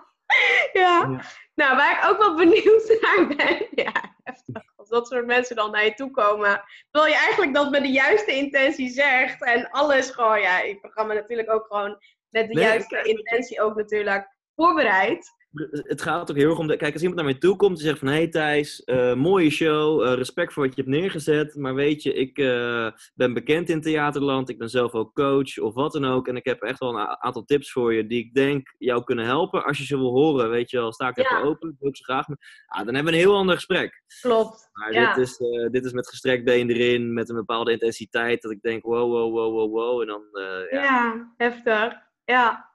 [0.72, 1.20] ja.
[1.54, 3.66] Nou, waar ik ook wel benieuwd naar ben.
[3.70, 4.62] Ja, heftig.
[4.76, 6.62] Als dat soort mensen dan naar je toe komen.
[6.90, 9.44] Terwijl je eigenlijk dat met de juiste intentie zegt.
[9.44, 11.98] En alles gewoon, ja, je programma natuurlijk ook gewoon
[12.28, 15.30] met de Nee, juiste intentie ook natuurlijk voorbereid.
[15.72, 16.66] Het gaat ook heel erg om...
[16.66, 18.08] De, kijk, als iemand naar mij toe komt en zegt van...
[18.08, 21.54] Hé hey Thijs, eh, mooie show, eh, respect voor wat je hebt neergezet.
[21.54, 24.48] Maar weet je, ik eh, ben bekend in theaterland.
[24.48, 26.28] Ik ben zelf ook coach of wat dan ook.
[26.28, 29.24] En ik heb echt wel een aantal tips voor je die ik denk jou kunnen
[29.24, 29.64] helpen.
[29.64, 31.22] Als je ze wil horen, weet je wel, sta ik Ja.
[31.22, 31.76] even open.
[31.80, 32.26] Ik ze graag.
[32.66, 34.02] Ah, dan hebben we een heel ander gesprek.
[34.20, 34.68] Klopt.
[34.72, 35.14] Maar Ja.
[35.14, 35.36] dit, is,
[35.70, 38.42] dit is met gestrekt been erin, met een bepaalde intensiteit.
[38.42, 40.00] Dat ik denk, wow, wow, wow, wow, wow.
[40.00, 40.22] En dan,
[40.70, 40.82] Ja.
[40.82, 41.32] ja.
[41.36, 42.06] heftig.
[42.24, 42.67] Ja.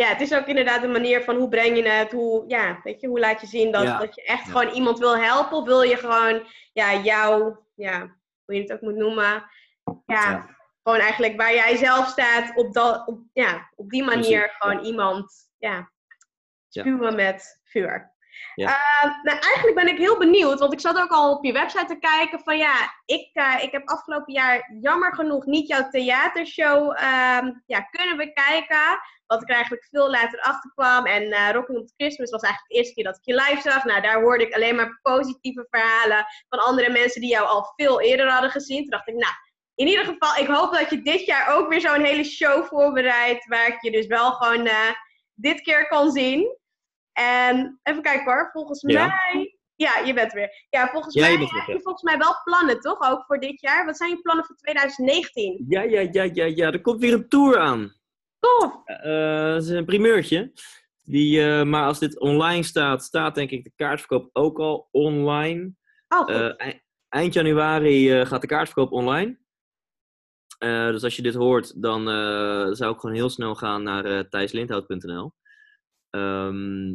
[0.00, 3.00] Ja, het is ook inderdaad een manier van hoe breng je het, hoe, ja, weet
[3.00, 3.98] je, hoe laat je zien dat, Ja.
[3.98, 4.50] dat je echt Ja.
[4.50, 5.56] gewoon iemand wil helpen.
[5.56, 7.98] Of wil je gewoon, ja, jou, ja,
[8.44, 9.50] hoe je het ook moet noemen.
[10.06, 10.46] Ja,
[10.82, 14.84] gewoon eigenlijk waar jij zelf staat, op, dat, op, ja, op die manier Precies, gewoon
[14.84, 15.90] iemand, ja,
[16.68, 18.12] spuwen met vuur.
[18.54, 18.66] Ja.
[18.66, 21.84] Eh, nou, eigenlijk ben ik heel benieuwd, want ik zat ook al op je website
[21.86, 22.74] te kijken van ja,
[23.04, 28.98] ik, eh, ik heb afgelopen jaar jammer genoeg niet jouw theatershow ehm, ja, kunnen bekijken.
[29.30, 31.06] Wat ik er eigenlijk veel later achter kwam.
[31.06, 33.84] En eh Rocking Up Christmas was eigenlijk de eerste keer dat ik je live zag.
[33.84, 38.00] Nou, daar hoorde ik alleen maar positieve verhalen van andere mensen die jou al veel
[38.00, 38.80] eerder hadden gezien.
[38.80, 39.32] Toen dacht ik, nou,
[39.74, 43.46] in ieder geval, ik hoop dat je dit jaar ook weer zo'n hele show voorbereidt.
[43.46, 44.90] Waar ik je dus wel gewoon eh,
[45.34, 46.56] dit keer kan zien.
[47.12, 49.06] En even kijken hoor, volgens Ja.
[49.06, 49.58] mij.
[49.74, 50.66] Ja, je bent weer.
[50.70, 53.10] Ja, volgens Ja, mij heb je volgens mij wel plannen, toch?
[53.10, 53.84] Ook voor dit jaar.
[53.84, 55.64] Wat zijn je plannen voor 2019?
[55.68, 56.66] Ja, ja, ja, ja, ja.
[56.72, 57.98] Er komt weer een tour aan.
[58.40, 58.80] Tof!
[58.84, 60.52] Eh, dat is een primeurtje.
[61.04, 65.72] Die, eh, maar als dit online staat, staat denk ik de kaartverkoop ook al online.
[66.08, 66.30] Oh.
[66.30, 69.38] Eh, ei- eind januari gaat de kaartverkoop online.
[70.58, 72.04] Dus als je dit hoort, dan
[72.76, 75.32] zou ik gewoon heel snel gaan naar thijslindhout.nl.
[76.10, 76.94] Ehm,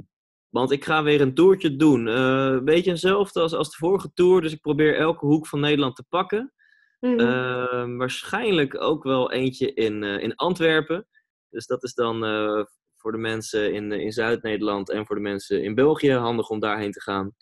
[0.50, 2.06] want ik ga weer een toertje doen.
[2.06, 4.42] Een beetje hetzelfde als, als de vorige tour.
[4.42, 6.54] Dus ik probeer elke hoek van Nederland te pakken.
[7.00, 7.20] Mhm.
[7.20, 11.08] Ehm, waarschijnlijk ook wel eentje in, in Antwerpen.
[11.56, 15.64] Dus dat is dan eh, voor de mensen in, in Zuid-Nederland en voor de mensen
[15.64, 17.36] in België handig om daarheen te gaan.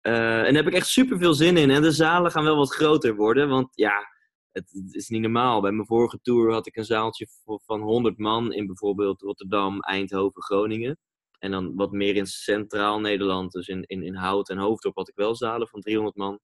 [0.00, 1.70] Eh, en daar heb ik echt super veel zin in.
[1.70, 3.48] En de zalen gaan wel wat groter worden.
[3.48, 4.06] Want ja,
[4.52, 5.60] het, is niet normaal.
[5.60, 10.42] Bij mijn vorige tour had ik een zaaltje van 100 man in bijvoorbeeld Rotterdam, Eindhoven,
[10.42, 10.98] Groningen.
[11.38, 15.08] En dan wat meer in centraal Nederland, dus in, in, in Hout en Hoofddorp had
[15.08, 16.40] ik wel zalen van 300 man.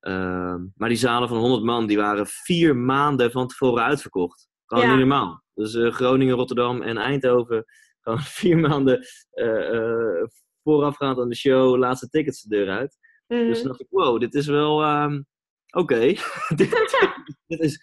[0.00, 4.48] Ehm, maar die zalen van 100 man, die waren vier maanden van tevoren uitverkocht.
[4.66, 4.90] Gewoon Ja.
[4.90, 5.42] niet normaal.
[5.58, 7.64] Dus eh, Groningen, Rotterdam en Eindhoven,
[8.00, 10.26] gewoon vier maanden eh, eh,
[10.62, 12.96] voorafgaand aan de show, laatste tickets de deur uit.
[13.26, 13.46] Mhm.
[13.46, 15.22] Dus toen dacht ik, wow, dit is wel, ehm,
[15.70, 15.98] oké,
[16.56, 16.70] dit,
[17.46, 17.80] dit is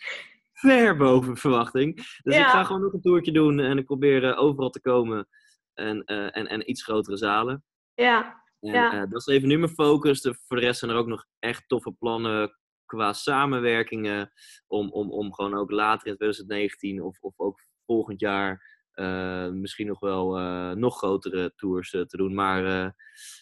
[0.53, 1.95] ver boven verwachting.
[1.95, 2.45] Dus Ja.
[2.45, 5.27] ik ga gewoon nog een toertje doen en ik probeer overal te komen
[5.73, 7.63] en, en, en iets grotere zalen.
[7.93, 9.05] Ja, En Ja.
[9.05, 10.21] dat is even nu mijn focus.
[10.21, 14.31] De, voor de rest zijn er ook nog echt toffe plannen qua samenwerkingen.
[14.67, 19.87] Om, om, om gewoon ook later in 2019 of, of ook volgend jaar eh, misschien
[19.87, 22.33] nog wel eh, nog grotere tours eh, te doen.
[22.33, 22.93] Maar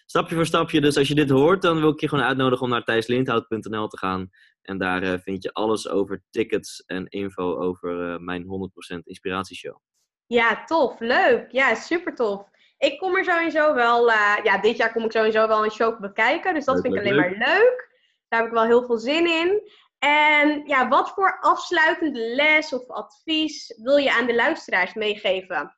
[0.06, 0.82] stapje voor stapje.
[0.82, 3.98] Dus als je dit hoort, dan wil ik je gewoon uitnodigen om naar thijslindhout.nl te
[3.98, 4.30] gaan.
[4.62, 9.78] En daar vind je alles over tickets en info over mijn 100% inspiratieshow.
[10.26, 11.00] ja, tof.
[11.00, 11.52] Leuk.
[11.52, 12.50] Ja, super tof.
[12.78, 14.10] Ik kom er sowieso wel,
[14.44, 16.54] ja, dit jaar kom ik sowieso wel een show bekijken.
[16.54, 17.93] Dus dat Leuk, vind ik leuk, alleen maar leuk.
[18.34, 19.72] Daar heb ik wel heel veel zin in.
[20.00, 25.78] En ja, wat voor afsluitende les of advies wil je aan de luisteraars meegeven?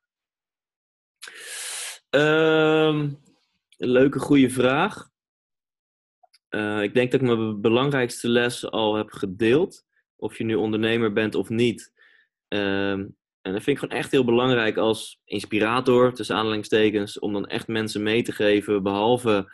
[2.10, 2.98] Ehm,
[3.76, 5.08] een leuke, goede vraag.
[6.48, 9.84] Eh, ik denk dat ik mijn belangrijkste les al heb gedeeld.
[10.16, 11.92] Of je nu ondernemer bent of niet.
[12.48, 13.06] Ehm,
[13.42, 17.66] en dat vind ik gewoon echt heel belangrijk als inspirator, tussen aanhalingstekens, om dan echt
[17.66, 19.52] mensen mee te geven, behalve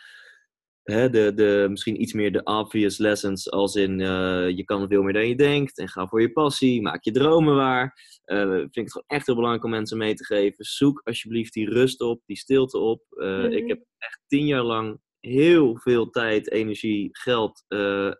[0.83, 5.03] hè, de, de, misschien iets meer de obvious lessons, als in eh, je kan veel
[5.03, 8.19] meer dan je denkt en ga voor je passie, maak je dromen waar.
[8.25, 10.65] Eh, vind ik het gewoon echt heel belangrijk om mensen mee te geven.
[10.65, 13.03] Zoek alsjeblieft die rust op, die stilte op.
[13.09, 13.53] Eh, Mhm.
[13.53, 17.65] Ik heb echt tien jaar lang heel veel tijd, energie, geld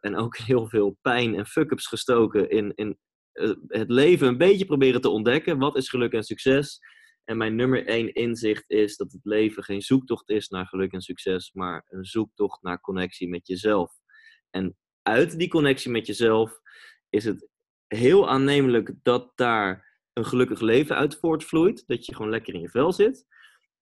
[0.01, 2.99] en ook heel veel pijn en fuck-ups gestoken in, in
[3.67, 5.59] het leven een beetje proberen te ontdekken.
[5.59, 6.81] Wat is geluk en succes?
[7.25, 11.01] En mijn nummer één inzicht is dat het leven geen zoektocht is naar geluk en
[11.01, 13.93] succes, maar een zoektocht naar connectie met jezelf.
[14.51, 16.61] En uit die connectie met jezelf
[17.09, 17.49] is het
[17.87, 21.87] heel aannemelijk dat daar een gelukkig leven uit voortvloeit.
[21.87, 23.27] Dat je gewoon lekker in je vel zit.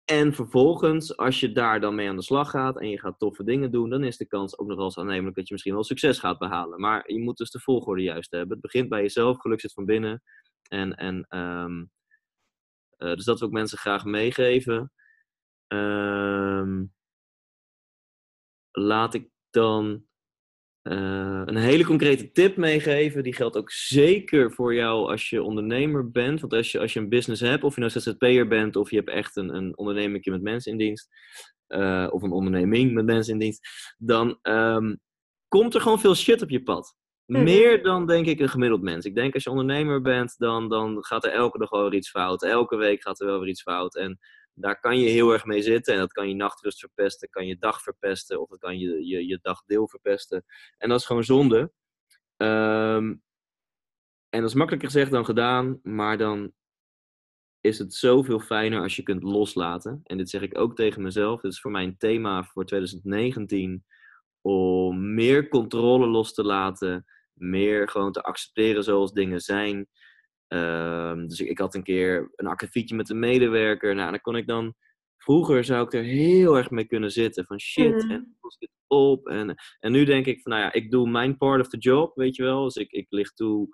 [0.05, 3.45] En vervolgens, als je daar dan mee aan de slag gaat en je gaat toffe
[3.45, 5.85] dingen doen, dan is de kans ook nog wel eens aannemelijk dat je misschien wel
[5.85, 6.81] succes gaat behalen.
[6.81, 8.51] Maar je moet dus de volgorde juist hebben.
[8.51, 10.23] Het begint bij jezelf, geluk zit van binnen.
[10.69, 11.85] En, en, ehm,
[12.97, 14.93] eh, dus dat wil ik mensen graag meegeven.
[15.67, 16.85] Ehm,
[18.71, 20.07] laat ik dan
[20.83, 23.23] uh, een hele concrete tip meegeven.
[23.23, 26.41] Die geldt ook zeker voor jou als je ondernemer bent.
[26.41, 28.97] Want als je, als je een business hebt, of je nou ZZP'er bent, of je
[28.97, 31.09] hebt echt een, een onderneming met mensen in dienst,
[31.69, 35.01] uh, of een onderneming met mensen in dienst, dan um,
[35.49, 36.97] komt er gewoon veel shit op je pad.
[37.27, 37.43] Mhm.
[37.43, 39.05] Meer dan denk ik een gemiddeld mens.
[39.05, 42.11] Ik denk als je ondernemer bent, dan, dan gaat er elke dag wel weer iets
[42.11, 42.43] fout.
[42.43, 43.97] Elke week gaat er wel weer iets fout.
[43.97, 44.19] En
[44.55, 45.95] daar kan je heel erg mee zitten.
[45.95, 49.27] En dat kan je nachtrust verpesten, kan je dag verpesten, of dat kan je, je,
[49.27, 50.45] je dagdeel verpesten.
[50.79, 51.73] En dat is gewoon zonde.
[52.37, 53.23] Um,
[54.29, 56.53] en dat is makkelijker gezegd dan gedaan, maar dan
[57.61, 60.01] is het zoveel fijner als je kunt loslaten.
[60.05, 61.41] En dit zeg ik ook tegen mezelf.
[61.41, 63.85] Dit is voor mij een thema voor 2019
[64.43, 69.89] om meer controle los te laten, meer gewoon te accepteren zoals dingen zijn.
[70.49, 73.95] Um, dus ik, ik, had een keer een akkefietje met een medewerker.
[73.95, 74.75] Nou, dan kon ik dan.
[75.17, 77.45] Vroeger zou ik er heel erg mee kunnen zitten.
[77.45, 78.11] Van shit, mm.
[78.11, 79.29] en los het op.
[79.29, 82.17] En, en nu denk ik van, nou ja, ik doe mijn part of the job,
[82.17, 82.65] weet je wel.
[82.65, 83.69] Dus ik, ik licht toe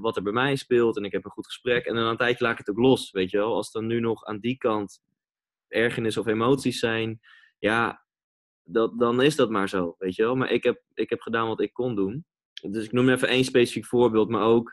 [0.00, 1.84] wat er bij mij speelt en ik heb een goed gesprek.
[1.84, 3.54] En dan een tijdje laat ik het ook los, weet je wel.
[3.54, 5.00] Als dan nu nog aan die kant
[5.68, 7.20] ergernis of emoties zijn,
[7.58, 8.05] ja,
[8.66, 10.34] dat, dan is dat maar zo, weet je wel.
[10.36, 12.24] Maar ik heb, ik heb gedaan wat ik kon doen.
[12.70, 14.72] Dus ik noem even één specifiek voorbeeld, maar ook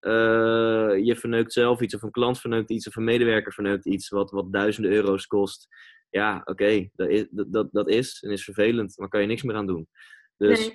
[0.00, 4.08] uh, je verneukt zelf iets, of een klant verneukt iets, of een medewerker verneukt iets
[4.08, 5.68] wat, wat duizenden euro's kost.
[6.10, 9.42] Ja, oké, okay, dat, is, dat, dat is en is vervelend, maar kan je niks
[9.42, 9.88] meer aan doen.
[10.36, 10.70] Dus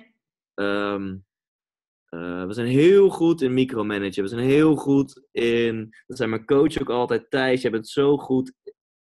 [0.54, 0.66] nee.
[0.68, 1.24] um,
[2.10, 4.22] uh, we zijn heel goed in micromanagen.
[4.22, 5.94] We zijn heel goed in.
[6.06, 7.30] Dat zijn mijn coach ook altijd.
[7.30, 8.52] Thijs, je bent zo goed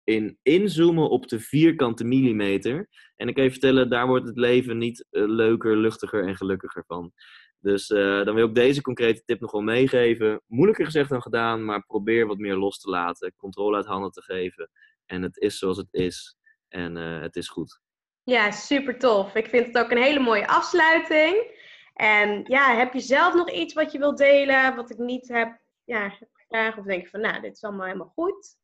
[0.06, 2.89] in inzoomen op de vierkante millimeter.
[3.16, 6.84] En ik kan je vertellen, daar wordt het leven niet uh, leuker, luchtiger en gelukkiger
[6.88, 7.12] van.
[7.60, 10.41] Dus uh, dan wil ik deze concrete tip nog wel meegeven.
[10.47, 13.34] Moeilijker gezegd dan gedaan, maar probeer wat meer los te laten.
[13.36, 14.70] Controle uit handen te geven.
[15.06, 16.38] En het is zoals het is.
[16.68, 17.80] En uh, het is goed.
[18.24, 19.36] Ja, super tof.
[19.36, 21.64] Ik vind het ook een hele mooie afsluiting.
[21.93, 25.60] En ja, heb je zelf nog iets wat je wilt delen, wat ik niet heb,
[25.84, 26.78] ja, gevraagd?
[26.78, 28.58] Of denk je van, nou, dit is allemaal helemaal goed?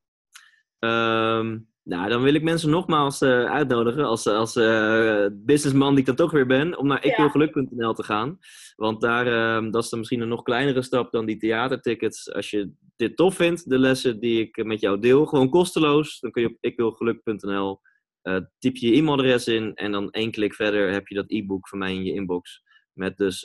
[0.83, 6.05] Um, nou, dan wil ik mensen nogmaals uh, uitnodigen als, als uh, businessman die ik
[6.05, 8.39] dan toch weer ben, om naar ikwilgeluk.nl te gaan.
[8.75, 12.33] Want daar, uh, dat is dan misschien een nog kleinere stap dan die theatertickets.
[12.33, 16.31] Als je dit tof vindt, de lessen die ik met jou deel, gewoon kosteloos, dan
[16.31, 17.81] kun je op ikwilgeluk.nl
[18.59, 21.77] typ je je e-mailadres in en dan één klik verder heb je dat e-book van
[21.77, 22.61] mij in je inbox.
[22.93, 23.41] Met dus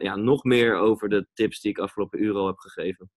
[0.00, 3.10] ja, nog meer over de tips die ik afgelopen uur al heb gegeven.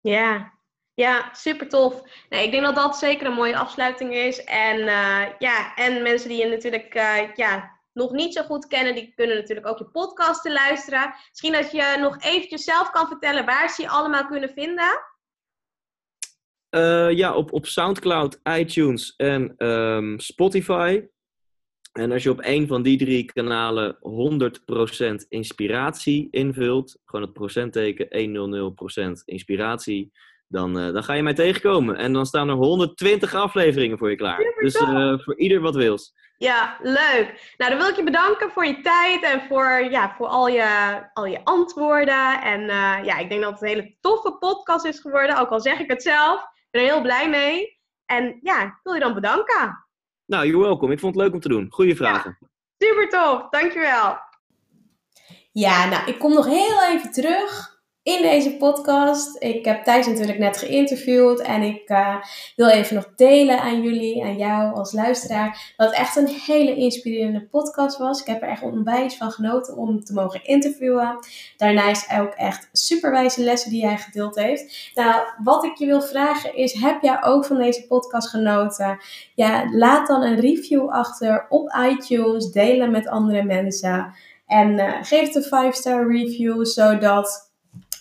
[0.00, 0.57] Ja,
[0.98, 2.02] ja, super tof.
[2.28, 4.44] Ik denk dat dat zeker een mooie afsluiting is.
[4.44, 8.94] En, uh, ja, en mensen die je natuurlijk uh, ja, nog niet zo goed kennen,
[8.94, 11.14] die kunnen natuurlijk ook je podcasten luisteren.
[11.28, 15.02] Misschien dat je nog eventjes zelf kan vertellen waar ze je allemaal kunnen vinden.
[16.70, 21.02] Uh, ja, op, op Soundcloud, iTunes en um, Spotify.
[21.92, 23.96] En als je op een van die drie kanalen
[25.22, 28.08] 100% inspiratie invult, gewoon het procentteken
[29.08, 30.12] 100% inspiratie,
[30.48, 31.96] dan, uh, dan ga je mij tegenkomen.
[31.96, 34.54] En dan staan er 120 afleveringen voor je klaar.
[34.60, 36.12] dus uh, voor ieder wat wils.
[36.36, 37.54] Ja, leuk.
[37.56, 41.00] Nou, dan wil ik je bedanken voor je tijd en voor, ja, voor al, je,
[41.12, 42.42] al je antwoorden.
[42.42, 45.60] En uh, ja, ik denk dat het een hele toffe podcast is geworden, ook al
[45.60, 46.40] zeg ik het zelf.
[46.40, 47.78] Ik ben er heel blij mee.
[48.06, 49.86] En ja, ik wil je dan bedanken.
[50.26, 50.92] Nou, you're welcome.
[50.92, 51.66] Ik vond het leuk om te doen.
[51.70, 52.38] Goeie vragen.
[52.40, 52.48] Ja,
[52.86, 53.48] super tof.
[53.50, 54.18] Dankjewel.
[55.52, 57.77] Ja, nou, ik kom nog heel even terug
[58.08, 59.36] in deze podcast.
[59.42, 62.16] Ik heb Thijs natuurlijk net geïnterviewd en ik uh,
[62.56, 66.74] wil even nog delen aan jullie, aan jou als luisteraar, dat het echt een hele
[66.74, 68.20] inspirerende podcast was.
[68.20, 71.18] Ik heb er echt onwijs van genoten om te mogen interviewen.
[71.56, 74.92] Daarnaast ook echt superwijze lessen die hij gedeeld heeft.
[74.94, 78.98] Nou, wat ik je wil vragen is, heb jij ook van deze podcast genoten?
[79.34, 84.14] Ja, laat dan een review achter op iTunes, delen met andere mensen.
[84.46, 87.47] En uh, geef de 5-star review, zodat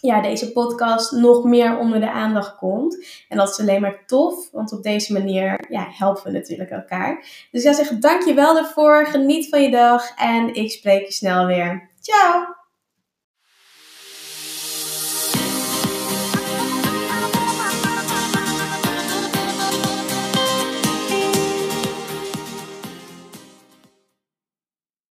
[0.02, 3.06] ja, deze podcast nog meer onder de aandacht komt.
[3.30, 7.16] En dat is alleen maar tof, want op deze manier ja, helpen we natuurlijk elkaar.
[7.22, 11.46] Dus ik zou zeggen, dankjewel daarvoor, geniet van je dag en ik spreek je snel
[11.46, 11.90] weer.
[12.02, 12.57] Ciao!